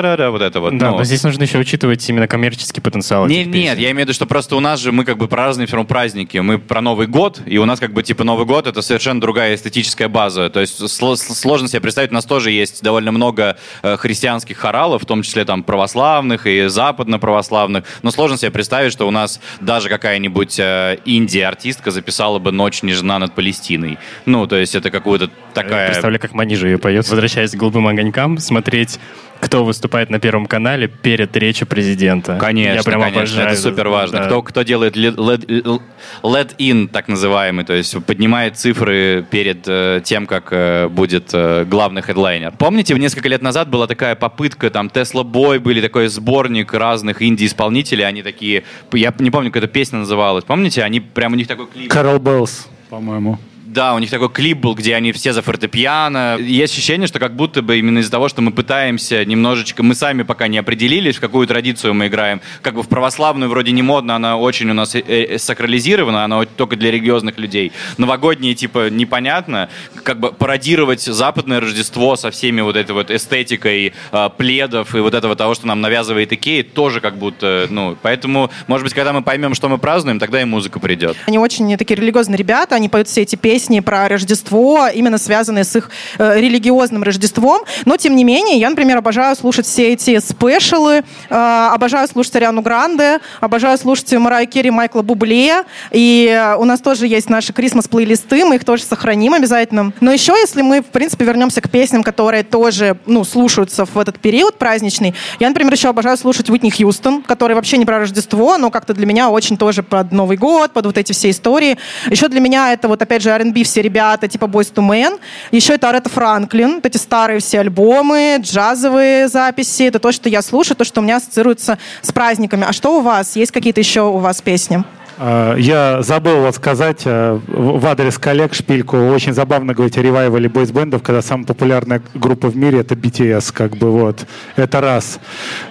[0.02, 0.76] та-ра-ра-да, вот это вот.
[0.76, 0.98] Да, ну.
[0.98, 4.26] но здесь нужно еще учитывать именно коммерческий потенциал Не, нет, я имею в виду, что
[4.26, 6.38] просто у нас же мы как бы про разные все равно праздники.
[6.38, 9.54] Мы про Новый год, и у нас как бы типа Новый год это совершенно другая
[9.54, 10.50] эстетическая база.
[10.50, 15.02] То есть сло- сложно себе представить, у нас тоже есть довольно много э, христианских хоралов,
[15.02, 17.84] в том числе там православных и западно-православных.
[18.02, 23.18] Но сложно себе представить, что у нас даже какая-нибудь э, инди-артистка записала бы «Ночь нежна
[23.18, 23.98] над Палестиной».
[24.26, 25.88] Ну, то есть это какую-то Я такая...
[25.88, 27.08] представляю, как Манижа ее поет.
[27.08, 28.98] Возвращаясь к голубым огонькам, смотреть,
[29.42, 32.38] кто выступает на Первом канале перед речью президента.
[32.38, 33.48] Конечно, Я прям конечно, обожаю.
[33.48, 34.18] это супер важно.
[34.20, 34.26] Да.
[34.26, 35.80] Кто, кто делает лед- led-
[36.22, 41.64] led in, так называемый, то есть поднимает цифры перед э, тем, как э, будет э,
[41.64, 42.52] главный хедлайнер.
[42.56, 48.06] Помните, несколько лет назад была такая попытка, там Tesla Boy были такой сборник разных инди-исполнителей,
[48.06, 48.62] они такие,
[48.92, 51.90] я не помню, как эта песня называлась, помните, они прям у них такой клип.
[51.90, 53.40] Carol of the Bells, по-моему.
[53.72, 56.36] Да, у них такой клип был, где они все за фортепиано.
[56.38, 60.24] Есть ощущение, что как будто бы именно из-за того, что мы пытаемся немножечко, мы сами
[60.24, 62.42] пока не определились, в какую традицию мы играем.
[62.60, 66.44] Как бы в православную вроде не модно, она очень у нас э, э, сакрализирована, она
[66.44, 67.72] только для религиозных людей.
[67.96, 69.70] Новогодние типа непонятно.
[70.04, 75.14] Как бы пародировать западное Рождество со всеми вот этой вот эстетикой э, пледов и вот
[75.14, 79.22] этого того, что нам навязывает Икея, тоже как будто, ну, поэтому, может быть, когда мы
[79.22, 81.16] поймем, что мы празднуем, тогда и музыка придет.
[81.26, 85.74] Они очень такие религиозные ребята, они поют все эти песни про Рождество, именно связанные с
[85.76, 87.62] их э, религиозным Рождеством.
[87.84, 92.62] Но, тем не менее, я, например, обожаю слушать все эти спешалы, э, обожаю слушать Ариану
[92.62, 95.64] Гранде, обожаю слушать Мараю Керри, Майкла Бубле.
[95.90, 99.92] И э, у нас тоже есть наши крисмас-плейлисты, мы их тоже сохраним обязательно.
[100.00, 104.18] Но еще, если мы, в принципе, вернемся к песням, которые тоже, ну, слушаются в этот
[104.18, 108.70] период праздничный, я, например, еще обожаю слушать Уитни Хьюстон, который вообще не про Рождество, но
[108.70, 111.78] как-то для меня очень тоже под Новый год, под вот эти все истории.
[112.10, 115.20] Еще для меня это вот, опять же, R&B все ребята, типа Boys to Men.
[115.50, 119.84] Еще это Аретта Франклин, вот эти старые все альбомы, джазовые записи.
[119.84, 122.64] Это то, что я слушаю, то, что у меня ассоциируется с праздниками.
[122.66, 123.36] А что у вас?
[123.36, 124.82] Есть какие-то еще у вас песни?
[125.24, 128.96] А, Я забыл вот сказать э, в адрес коллег шпильку.
[128.96, 133.76] Очень забавно говорить о ревайвале бойсбендов, когда самая популярная группа в мире это BTS, как
[133.76, 134.26] бы вот.
[134.56, 135.20] Это раз.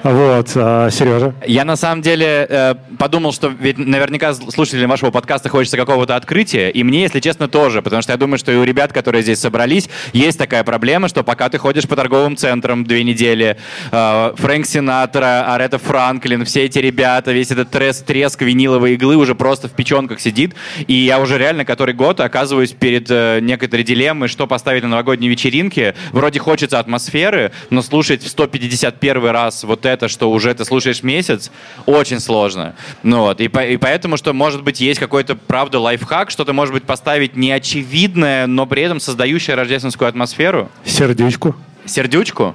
[0.03, 0.51] Вот.
[0.55, 1.33] А, Сережа?
[1.45, 6.69] Я на самом деле э, подумал, что ведь наверняка слушателям вашего подкаста хочется какого-то открытия,
[6.69, 9.39] и мне, если честно, тоже, потому что я думаю, что и у ребят, которые здесь
[9.39, 13.57] собрались, есть такая проблема, что пока ты ходишь по торговым центрам две недели,
[13.91, 19.35] э, Фрэнк Синатра, Арета Франклин, все эти ребята, весь этот треск, треск виниловой иглы уже
[19.41, 20.53] просто в печенках сидит,
[20.85, 25.29] и я уже реально который год оказываюсь перед э, некоторой дилеммой, что поставить на новогодней
[25.29, 25.95] вечеринке.
[26.11, 31.49] Вроде хочется атмосферы, но слушать в 151 раз вот это, что уже ты слушаешь месяц,
[31.87, 32.75] очень сложно.
[33.01, 36.75] Ну вот, и, по- и поэтому, что, может быть, есть какой-то, правда, лайфхак, что-то, может
[36.75, 40.69] быть, поставить неочевидное, но при этом создающее рождественскую атмосферу.
[40.85, 41.55] Сердючку.
[41.85, 42.53] Сердючку.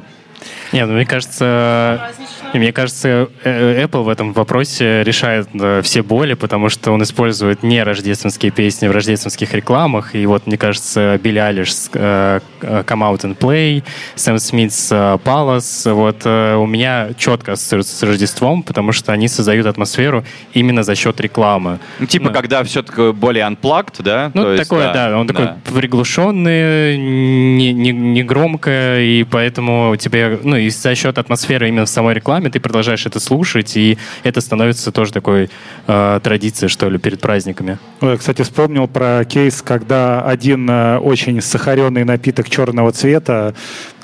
[0.73, 2.11] Не, ну мне кажется,
[2.53, 7.63] мне кажется, э, Apple в этом вопросе решает э, все боли, потому что он использует
[7.63, 10.15] не рождественские песни в рождественских рекламах.
[10.15, 13.83] И вот, мне кажется, Билли Алиш э, Come Out and Play,
[14.15, 14.91] Сэм Смит с
[15.25, 20.95] Palace, вот у меня четко ассоциируется с Рождеством, потому что они создают атмосферу именно за
[20.95, 21.79] счет рекламы.
[21.99, 22.33] Ну, типа, Ну.
[22.33, 24.31] когда все такое более unplugged, да?
[24.35, 30.39] Ну, То есть, такое, да, он такой приглушенный, не, не, не громко, и поэтому тебе,
[30.43, 34.41] ну, и за счет атмосферы именно в самой рекламе ты продолжаешь это слушать, и это
[34.41, 35.51] становится тоже такой
[35.87, 37.79] э, традицией, что ли, перед праздниками.
[38.01, 43.55] Ой, кстати, вспомнил про кейс, когда один э, очень сахаренный напиток черного цвета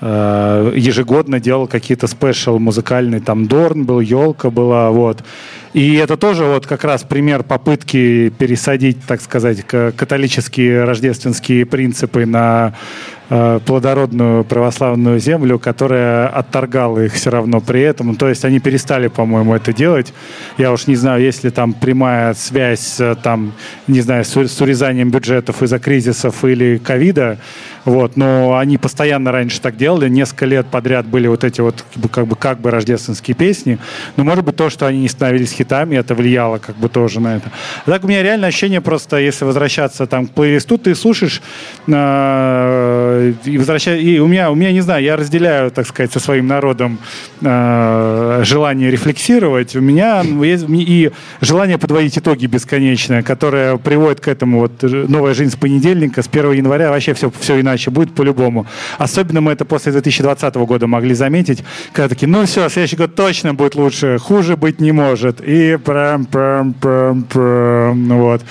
[0.03, 5.25] э, ежегодно делал какие-то спешл музыкальные, там Дорн был, елка была, вот.
[5.73, 12.75] И это тоже вот как раз пример попытки пересадить, так сказать, католические рождественские принципы на
[13.31, 18.17] э, плодородную православную землю, которая отторгала их все равно при этом.
[18.17, 20.13] То есть они перестали, по-моему, это делать.
[20.59, 23.55] Я уж не знаю, есть ли там прямая связь, э, там,
[23.87, 27.39] не знаю, с, с урезанием бюджетов из-за кризисов или ковида.
[27.85, 32.27] Вот, но они постоянно раньше так делали, несколько лет подряд были вот эти вот как
[32.27, 33.79] бы, как бы рождественские песни.
[34.17, 37.37] Но может быть то, что они не становились хитами, это влияло как бы тоже на
[37.37, 37.51] это.
[37.85, 41.43] А так у меня реально ощущение просто, если возвращаться там к плейлисту, ты слушаешь
[41.87, 46.21] э, и возвращаешь, и у меня, у меня не знаю, я разделяю, так сказать, со
[46.21, 46.99] своим народом
[47.41, 49.75] э, желание рефлексировать.
[49.75, 55.35] У меня есть и желание подводить итоги бесконечное, которое приводит к этому вот э, новая
[55.35, 58.67] жизнь с понедельника, с 1 января вообще все, все иначе будет по-любому.
[58.99, 63.55] Особенно мы это после 2020 года могли заметить, когда такие, ну все, следующий год точно
[63.55, 65.41] будет лучше, хуже быть не может.
[65.41, 68.43] И прям, прям, прям, прям, вот.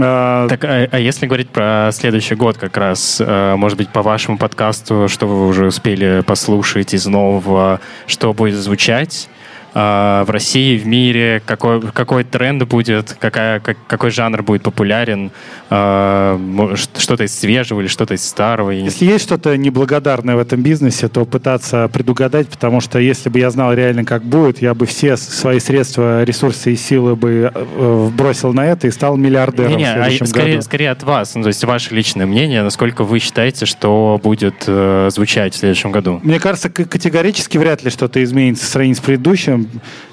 [0.00, 4.02] А, Так, а, а если говорить про следующий год как раз, э, может быть, по
[4.02, 9.28] вашему подкасту, что вы уже успели послушать из нового, что будет звучать
[9.74, 15.30] в России, в мире, какой, какой тренд будет, какая, как- какой жанр будет популярен,
[15.70, 18.70] э, может, что-то из свежего или что-то из старого.
[18.70, 23.38] не Если есть что-то неблагодарное в этом бизнесе, то пытаться предугадать, потому что если бы
[23.38, 28.08] я знал реально, как будет, я бы все свои средства, ресурсы и силы бы э,
[28.16, 30.62] бросил на это и стал миллиардером Не-не, в а скорее, году.
[30.62, 35.08] скорее от вас, ну, то есть ваше личное мнение, насколько вы считаете, что будет э,
[35.10, 36.20] звучать в следующем году?
[36.22, 39.61] Мне кажется, категорически вряд ли что-то изменится в сравнении с предыдущим.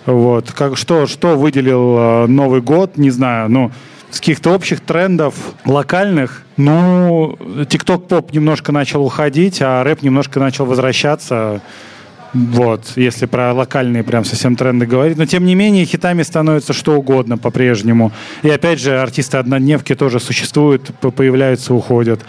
[0.06, 0.52] Вот.
[0.52, 3.50] Как, что, что выделил э, Новый год, не знаю.
[3.50, 3.72] Ну,
[4.12, 5.36] с каких-то общих трендов
[5.66, 7.38] локальных, ну,
[7.70, 11.62] тикток-поп немножко начал уходить, а рэп немножко начал возвращаться.
[12.34, 15.18] Вот, если про локальные прям совсем тренды говорить.
[15.18, 18.12] Но тем не менее, хитами становится что угодно по-прежнему.
[18.44, 22.22] И опять же, артисты однодневки тоже существуют, появляются, уходят.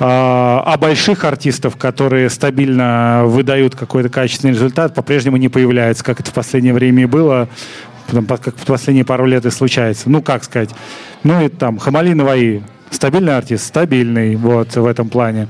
[0.00, 6.30] А, а больших артистов, которые стабильно выдают какой-то качественный результат, по-прежнему не появляется, как это
[6.30, 7.48] в последнее время и было,
[8.06, 10.08] потом, по- как в последние пару лет и случается.
[10.08, 10.70] Ну, как сказать.
[11.22, 12.62] Ну, и там, Хамали Наваи.
[12.90, 13.66] Стабильный артист?
[13.66, 15.48] Стабильный, вот, в этом плане.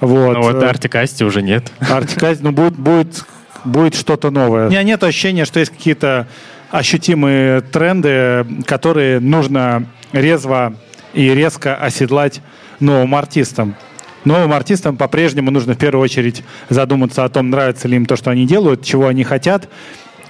[0.00, 0.34] Вот.
[0.34, 1.70] Ну вот э, Артикасти уже нет.
[1.80, 3.24] Артиказ, ну, будет, будет,
[3.64, 4.66] будет что-то новое.
[4.66, 6.26] У меня нет ощущения, что есть какие-то
[6.70, 10.74] ощутимые тренды, которые нужно резво
[11.12, 12.40] и резко оседлать
[12.78, 13.76] новым артистам.
[14.24, 18.30] Новым артистам по-прежнему нужно в первую очередь задуматься о том, нравится ли им то, что
[18.30, 19.68] они делают, чего они хотят,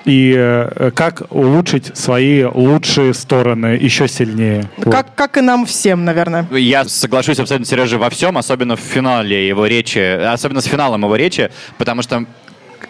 [0.05, 4.69] и э, как улучшить свои лучшие стороны еще сильнее.
[4.79, 4.93] Вот.
[4.93, 6.47] Как, как и нам всем, наверное.
[6.51, 11.03] Я соглашусь абсолютно с Сережей во всем, особенно в финале его речи, особенно с финалом
[11.03, 12.25] его речи, потому что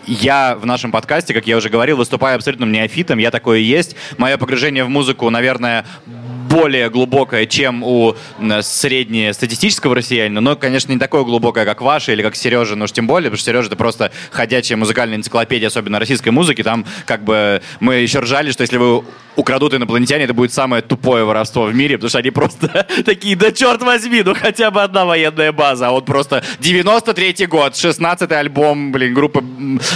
[0.07, 3.97] я в нашем подкасте, как я уже говорил, выступаю абсолютным неофитом, я такое и есть.
[4.19, 5.85] Мое погружение в музыку, наверное,
[6.51, 8.17] более глубокое, чем у
[8.63, 13.07] среднестатистического россиянина, но, конечно, не такое глубокое, как ваше или как Сережа, но уж тем
[13.07, 16.63] более, потому что Сережа это просто ходячая музыкальная энциклопедия, особенно российской музыки.
[16.63, 19.05] Там как бы мы еще ржали, что если вы
[19.37, 23.53] украдут инопланетяне, это будет самое тупое воровство в мире, потому что они просто такие, да
[23.53, 28.93] черт возьми, ну хотя бы одна военная база, а вот просто 93-й год, 16-й альбом,
[28.93, 29.43] блин, группы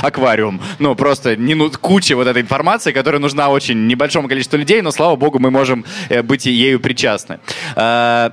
[0.03, 0.61] Аквариум.
[0.79, 4.93] Ну, просто не, ну, куча вот этой информации, которая нужна очень небольшому количеству людей, но,
[4.93, 7.39] слава богу, мы можем э, быть ею причастны.
[7.77, 8.31] Э,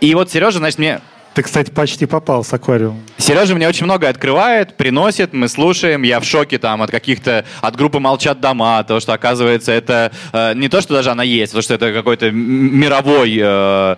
[0.00, 1.00] И вот Сережа, значит, мне
[1.34, 3.02] Ты, кстати, почти попал с аквариумом.
[3.18, 7.74] Сережа мне очень много открывает, приносит, мы слушаем, я в шоке там от каких-то, от
[7.74, 11.62] группы «Молчат дома», то, что, оказывается, это э, не то, что даже она есть, потому
[11.62, 13.36] что это какой-то мировой...
[13.42, 13.96] э,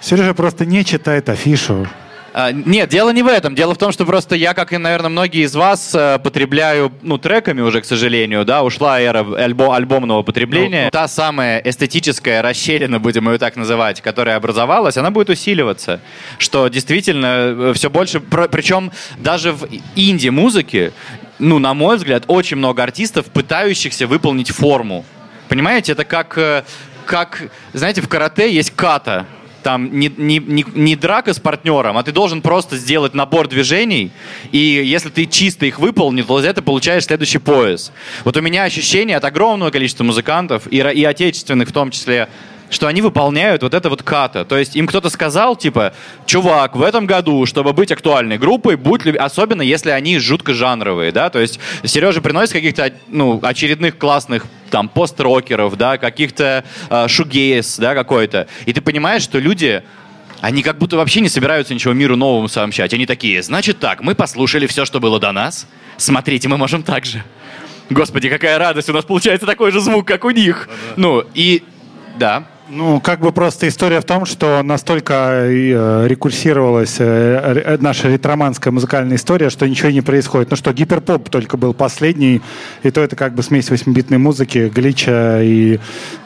[0.00, 1.88] Сережа просто не читает афишу.
[2.32, 3.54] А, Нет, дело не в этом.
[3.54, 7.18] Дело в том, что просто я, как и, наверное, многие из вас, э, потребляю, ну,
[7.18, 10.90] треками уже, к сожалению, да, ушла эра альбо- альбомного потребления.
[10.90, 16.00] Та самая эстетическая расщелина, будем ее так называть, которая образовалась, она будет усиливаться.
[16.38, 18.20] Что действительно все больше...
[18.20, 19.66] Причем даже в
[19.96, 20.92] инди-музыке
[21.40, 25.04] ну, на мой взгляд, очень много артистов, пытающихся выполнить форму.
[25.48, 26.64] Понимаете, это как, э,
[27.06, 29.26] как знаете, в карате есть ката.
[29.62, 34.10] Там не, не, не, не драка с партнером, а ты должен просто сделать набор движений,
[34.52, 37.92] и если ты чисто их выполнил, то за это получаешь следующий пояс.
[38.24, 42.28] Вот у меня ощущение от огромного количества музыкантов, и, и отечественных в том числе,
[42.70, 44.44] что они выполняют вот это вот ката.
[44.44, 45.92] То есть им кто-то сказал, типа,
[46.24, 51.12] чувак, в этом году, чтобы быть актуальной группой, будь люб- особенно если они жутко жанровые,
[51.12, 57.76] да, то есть Сережа приносит каких-то, ну, очередных классных там пост-рокеров, да, каких-то э, шугейс,
[57.78, 58.46] да, какой-то.
[58.66, 59.82] И ты понимаешь, что люди,
[60.40, 62.94] они как будто вообще не собираются ничего миру новому сообщать.
[62.94, 65.66] Они такие, значит так, мы послушали все, что было до нас.
[65.96, 67.22] Смотрите, мы можем так же.
[67.90, 70.68] Господи, какая радость, у нас получается такой же звук, как у них.
[70.96, 71.64] Ну, и
[72.16, 72.44] да.
[72.72, 79.16] Ну, как бы просто история в том, что настолько э, рекурсировалась э, наша ретроманская музыкальная
[79.16, 80.50] история, что ничего не происходит.
[80.50, 82.40] Ну что, гиперпоп только был последний,
[82.84, 85.80] и то это как бы смесь восьмибитной музыки, глича и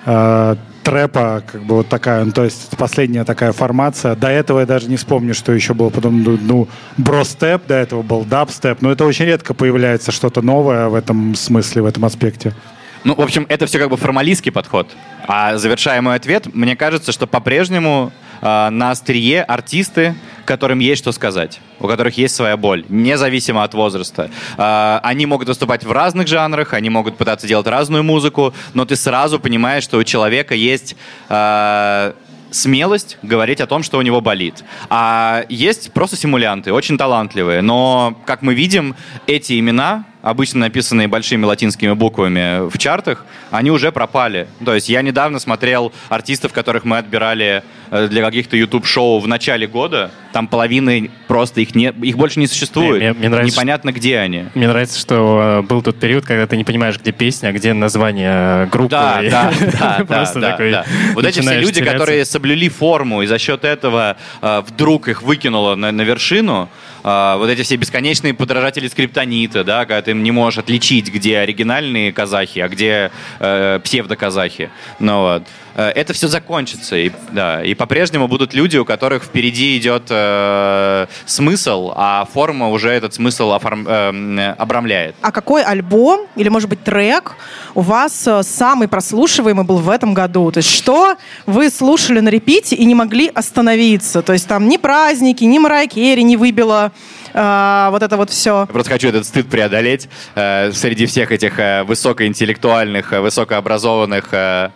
[0.05, 4.15] э, трэпа, как бы вот такая, ну, то есть последняя такая формация.
[4.15, 6.69] До этого я даже не вспомню, что еще было потом, ну, ну
[6.99, 11.81] бростеп, до этого был дабстеп, но это очень редко появляется что-то новое в этом смысле,
[11.81, 12.55] в этом аспекте.
[13.03, 14.89] Ну, в общем, это все как бы формалистский подход.
[15.27, 18.13] А завершая мой ответ, мне кажется, что по-прежнему
[18.43, 20.15] э, на острие артисты,
[20.45, 24.31] которым есть что сказать, у которых есть своя боль, независимо от возраста.
[24.59, 28.97] Э, они могут выступать в разных жанрах, они могут пытаться делать разную музыку, но ты
[28.97, 30.97] сразу понимаешь, что у человека есть...
[31.29, 32.13] э,
[32.51, 34.63] смелость говорить о том, что у него болит.
[34.89, 38.95] А есть просто симулянты, очень талантливые, но, как мы видим,
[39.27, 44.49] эти имена, обычно написанные большими латинскими буквами в чартах, они уже пропали.
[44.65, 49.67] То есть я недавно смотрел артистов, которых мы отбирали э, для каких-то YouTube-шоу в начале
[49.67, 53.03] года, там половины просто их не, их больше не существует.
[53.03, 54.47] Мне- мне нравится, Непонятно, где они.
[54.55, 57.75] Мне нравится, что э, был тот период, когда ты не понимаешь, где песня, а где
[57.75, 58.91] название э, группы.
[58.93, 60.75] Да, да, да, Просто такой.
[61.13, 66.03] Вот эти все люди, которые соблюли форму и за счет этого вдруг их выкинуло на
[66.03, 66.71] вершину,
[67.05, 72.13] э, вот эти все бесконечные подражатели скриптонита, да, когда ты не можешь отличить, где оригинальные
[72.13, 74.71] казахи, а где э, псевдоказахи.
[74.99, 75.43] Ну вот.
[75.75, 81.07] Э, Это все закончится, и, да, и по-прежнему будут люди, у которых впереди идет э,
[81.27, 85.15] смысл, а форма уже этот смысл оформ- э, обрамляет.
[85.21, 87.35] А какой альбом или, может быть, трек
[87.75, 90.51] у вас э, самый прослушиваемый был в этом году?
[90.53, 91.17] То есть что
[91.47, 94.23] вы слушали на репите и не могли остановиться?
[94.23, 96.93] То есть там ни праздники, ни Марай Керри не выбило
[97.33, 98.61] э, вот это вот все.
[98.61, 104.71] Я просто хочу этот стыд преодолеть э, среди всех этих э, высокоинтеллектуальных, э, высокообразованных э,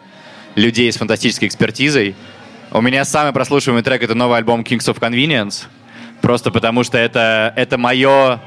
[0.59, 2.15] людей с фантастической экспертизой.
[2.71, 5.67] У меня самый прослушиваемый трек— это новый альбом Kings of Convenience.
[6.21, 8.41] Просто потому что это, это мое...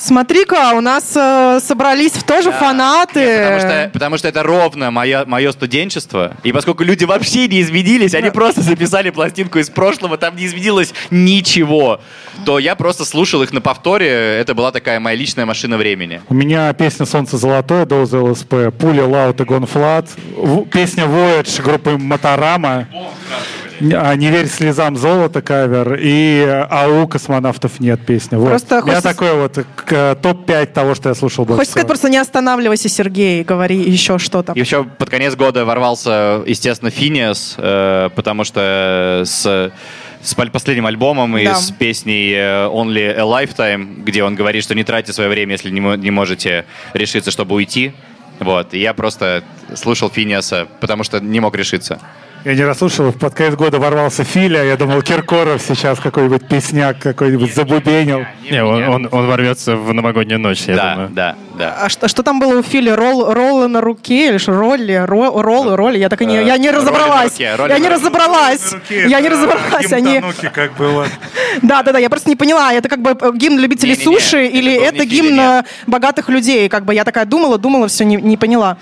[0.00, 3.20] Смотри-ка, у нас э, собрались тоже фанаты.
[3.20, 6.36] Нет, потому, что, потому что это ровно мое, мое студенчество.
[6.42, 10.94] И поскольку люди вообще не изменились, они просто записали пластинку из прошлого, там не изменилось
[11.10, 12.00] ничего,
[12.46, 14.08] то я просто слушал их на повторе.
[14.08, 16.22] Это была такая моя личная машина времени.
[16.30, 21.98] У меня песня «Солнце золотое» Доуза ЛСП, «Пуля Лаут и Гонфлат», в- песня «Voyage» группы
[21.98, 22.86] Моторама,
[23.80, 28.38] а «Не верь слезам золото» кавер и «АУ космонавтов нет» песня.
[28.38, 28.48] Вот.
[28.48, 32.18] Просто хочется- такой вот к- топ-5 того, что я слушал больше Хочешь сказать, просто не
[32.18, 34.52] останавливайся, Сергей, говори еще что-то.
[34.52, 39.72] И еще под конец года ворвался, естественно, Финиас, э, потому что с,
[40.22, 41.54] с последним альбомом и Да.
[41.54, 45.70] с песней э, Only a Lifetime, где он говорит, что не тратьте свое время, если
[45.70, 47.92] не, не можете решиться, чтобы уйти.
[48.38, 48.72] Вот.
[48.74, 51.98] И я просто слушал Финиаса, потому что не мог решиться.
[52.44, 57.54] Я не расслышал, под конец года ворвался Филя, я думал, Киркоров сейчас какой-нибудь песняк какой-нибудь
[57.54, 58.24] забубенил.
[58.50, 61.08] Не, он, он, он ворвется в новогоднюю ночь, я да, думаю.
[61.10, 61.76] да, да.
[61.82, 62.88] А что, что там было у Фили?
[62.88, 64.52] Ролл, роллы на руке или что?
[64.52, 65.98] Ролли, ро- роллы, ролли?
[65.98, 67.32] Я так и не, Э, я не разобралась.
[67.32, 67.88] руке, я не руке.
[67.90, 68.74] разобралась.
[68.88, 69.92] Я не разобралась.
[69.92, 70.22] Они...
[70.52, 71.06] как было.
[71.62, 74.72] Да, да, да, я просто не поняла, это как бы э, гимн любителей суши или
[74.72, 75.66] это гимн нет.
[75.66, 76.68] э, богатых людей.
[76.70, 78.78] Как бы я такая думала, думала, все не, не поняла.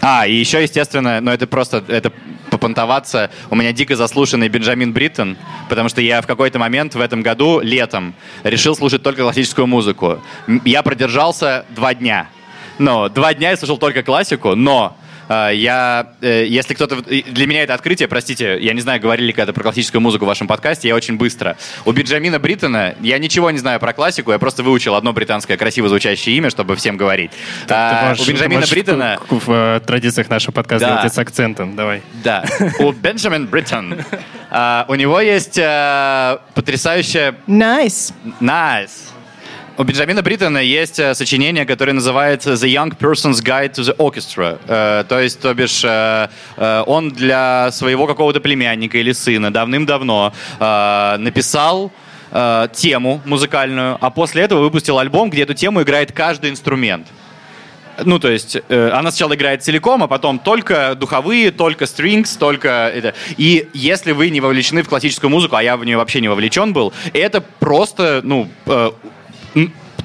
[0.00, 2.12] А, и еще, естественно, но это просто, это
[2.64, 3.30] попонтоваться.
[3.50, 5.36] У меня дико заслушанный Бенджамин Бриттон,
[5.68, 10.18] потому что я в какой-то момент в этом году, летом, решил слушать только классическую музыку.
[10.64, 12.28] Я продержался два дня.
[12.78, 14.96] Ну, два дня я слушал только классику, но
[15.28, 16.96] я, э, если кто-то...
[17.02, 20.28] Для меня это открытие, простите, я не знаю, говорили ли когда-то про классическую музыку в
[20.28, 21.56] вашем подкасте, я очень быстро.
[21.84, 25.88] У Бенджамина Бриттона я ничего не знаю про классику, я просто выучил одно британское красиво
[25.88, 27.30] звучащее имя, чтобы всем говорить.
[27.66, 29.18] Ты А, можешь- у ты Бенджамина Бриттона...
[29.28, 30.96] в, в, э, традициях нашего подкаста Да.
[30.98, 31.76] делать с акцентом.
[31.76, 32.02] Давай.
[32.22, 32.44] Да,
[32.78, 33.96] у Бенджамин Бриттон.
[34.50, 37.34] а, у него есть э, потрясающая...
[37.46, 38.12] Nice.
[38.40, 38.90] Nice.
[39.76, 44.60] У Бенджамина Бриттона есть э, сочинение, которое называется «The Young Person's Guide to the Orchestra».
[44.68, 46.28] Э, то есть, то бишь, э,
[46.86, 51.92] он для своего какого-то племянника или сына давным-давно написал
[52.72, 57.06] тему музыкальную, а после этого выпустил альбом, где эту тему играет каждый инструмент.
[58.04, 63.14] Ну, то есть, она сначала играет целиком, а потом только духовые, только strings, только это.
[63.36, 66.72] И если вы не вовлечены в классическую музыку, а я в нее вообще не вовлечен
[66.72, 68.48] был, это просто, ну,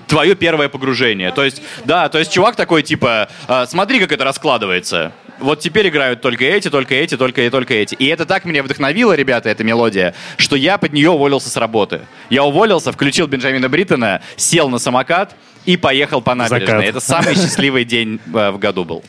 [0.09, 1.31] твое первое погружение.
[1.31, 5.13] То есть, да, то есть чувак такой, типа, э, смотри, как это раскладывается.
[5.39, 7.95] Вот теперь играют только эти, только эти, только и только эти.
[7.95, 12.01] И это так меня вдохновило, ребята, эта мелодия, что я под нее уволился с работы.
[12.29, 15.35] Я уволился, включил Бенджамина Бриттона, сел на самокат
[15.65, 16.67] и поехал по набережной.
[16.67, 16.83] Закат.
[16.83, 19.03] Это самый счастливый день э, в году был.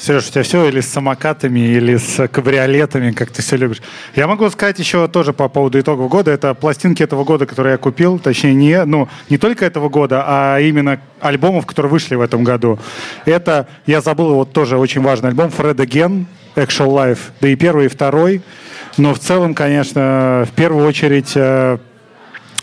[0.00, 3.82] Сереж, у тебя все или с самокатами, или с кабриолетами, как ты все любишь.
[4.16, 6.30] Я могу сказать еще тоже по поводу итогов года.
[6.30, 8.18] Это пластинки этого года, которые я купил.
[8.18, 12.78] Точнее, не, ну, не только этого года, а именно альбомов, которые вышли в этом году.
[13.26, 16.24] Это, я забыл, вот тоже очень важный альбом Fred Again,
[16.56, 17.18] Actual Life.
[17.42, 18.40] Да и первый, и второй.
[18.96, 21.36] Но в целом, конечно, в первую очередь...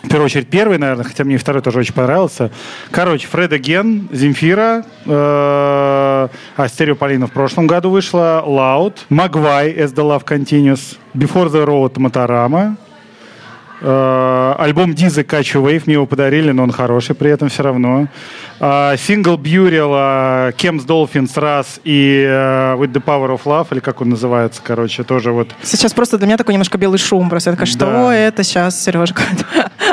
[0.08, 2.50] в первую очередь первый, наверное, хотя мне второй тоже очень понравился.
[2.92, 10.04] Короче, Фреда Ген, Земфира, э, а Стереополина в прошлом году вышла, Loud, Магвай, As the
[10.04, 12.78] Love Continues, Before the Road, Моторама,
[13.82, 17.64] э, альбом Дизы Catch a Wave, мне его подарили, но он хороший при этом все
[17.64, 18.08] равно.
[18.60, 19.90] А, Сингл Бьюрил,
[20.54, 25.04] Кемс Dolphins раз и э, With the Power of Love, или как он называется, короче,
[25.04, 27.30] тоже вот Сейчас просто для меня такой немножко белый шум.
[27.30, 28.16] Просто я такая, что Да.
[28.16, 29.22] это сейчас, Сережка?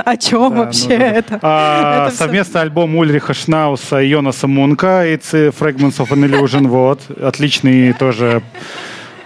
[0.05, 1.05] О чем Да, вообще ну да.
[1.07, 1.39] это?
[1.43, 6.69] А, Это совместный альбом Ульриха Шнауса и Йонаса Мунка «It's a Fragments of an Illusion».
[6.69, 7.01] Вот.
[7.23, 8.43] Отличный тоже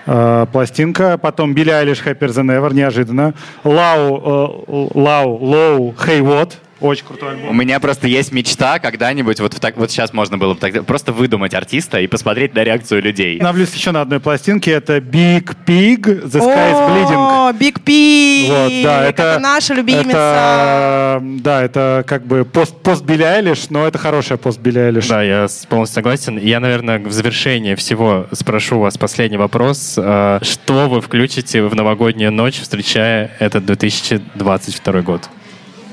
[0.07, 1.18] э, пластинка.
[1.18, 3.35] Потом Билли Айлиш «Happier Than Ever», неожиданно.
[3.64, 6.53] Лау, э, Лау, Лоу, «Hey What».
[6.81, 7.59] Очень крутой У альбом.
[7.59, 11.55] меня просто есть мечта когда-нибудь, вот, так, вот сейчас можно было бы так- просто выдумать
[11.55, 13.37] артиста и посмотреть на реакцию людей.
[13.39, 14.70] Остановлюсь еще на одной пластинке.
[14.72, 17.49] Это Big Pig, The Sky is Bleeding.
[17.49, 18.47] О, Биг Пи!
[18.49, 20.09] Вот, да, это, наша любимица.
[20.11, 25.07] это, да, это как бы пост, пост Билли Айлиш, но это хорошая пост Билли Айлиш.
[25.09, 26.39] Да, я полностью согласен.
[26.39, 29.95] Я, наверное, в завершение всего спрошу вас последний вопрос.
[29.97, 35.29] Э, Что вы включите в новогоднюю ночь, встречая этот 2022 год?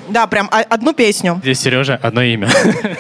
[0.10, 1.40] Да, прям одну песню.
[1.44, 2.50] Здесь, Сережа, одно имя.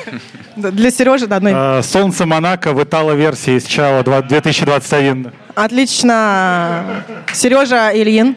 [0.55, 1.49] Для Сережи, да, одну.
[1.53, 5.31] Э, Солнце Монако в итало-версии с Чао 2021.
[5.55, 7.03] Отлично.
[7.33, 8.35] Сережа Ильин.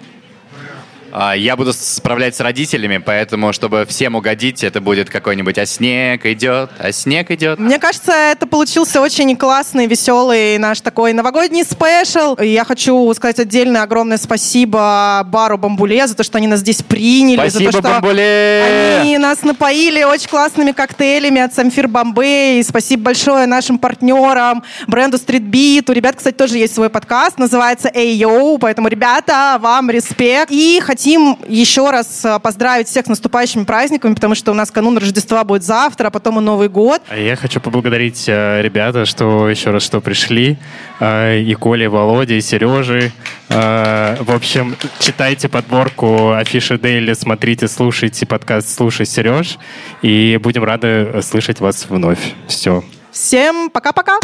[1.13, 6.27] А, Я буду справлять с родителями, поэтому, чтобы всем угодить, это будет какой-нибудь «А снег
[6.27, 7.59] идет, а снег идет».
[7.59, 12.35] Мне кажется, это получился очень классный, веселый наш такой новогодний спешл.
[12.35, 16.83] И я хочу сказать отдельное огромное спасибо бару Бамбуле за то, что они нас здесь
[16.83, 17.37] приняли.
[17.37, 18.99] Спасибо, за то, что Бамбуле!
[19.01, 22.63] Они нас напоили очень классными коктейлями от Самфир Бомбей.
[22.65, 25.91] Спасибо большое нашим партнерам, бренду Beat.
[25.91, 30.51] У ребят, кстати, тоже есть свой подкаст, называется Ayo, поэтому, ребята, вам респект.
[30.51, 34.99] И хотим еще раз э, поздравить всех с наступающими праздниками, потому что у нас канун
[34.99, 37.01] Рождества будет завтра, а потом и Новый год.
[37.09, 40.57] А Я хочу поблагодарить э, ребята, что еще раз, что пришли.
[40.99, 43.13] Э, И Коля, и Володя, и Сережи.
[43.49, 49.57] Э, В общем, читайте подборку Афиши Дейли, смотрите, слушайте подкаст «Слушай, Сереж».
[50.03, 52.35] И будем рады слышать вас вновь.
[52.49, 52.83] Все.
[53.13, 54.19] Всем пока-пока!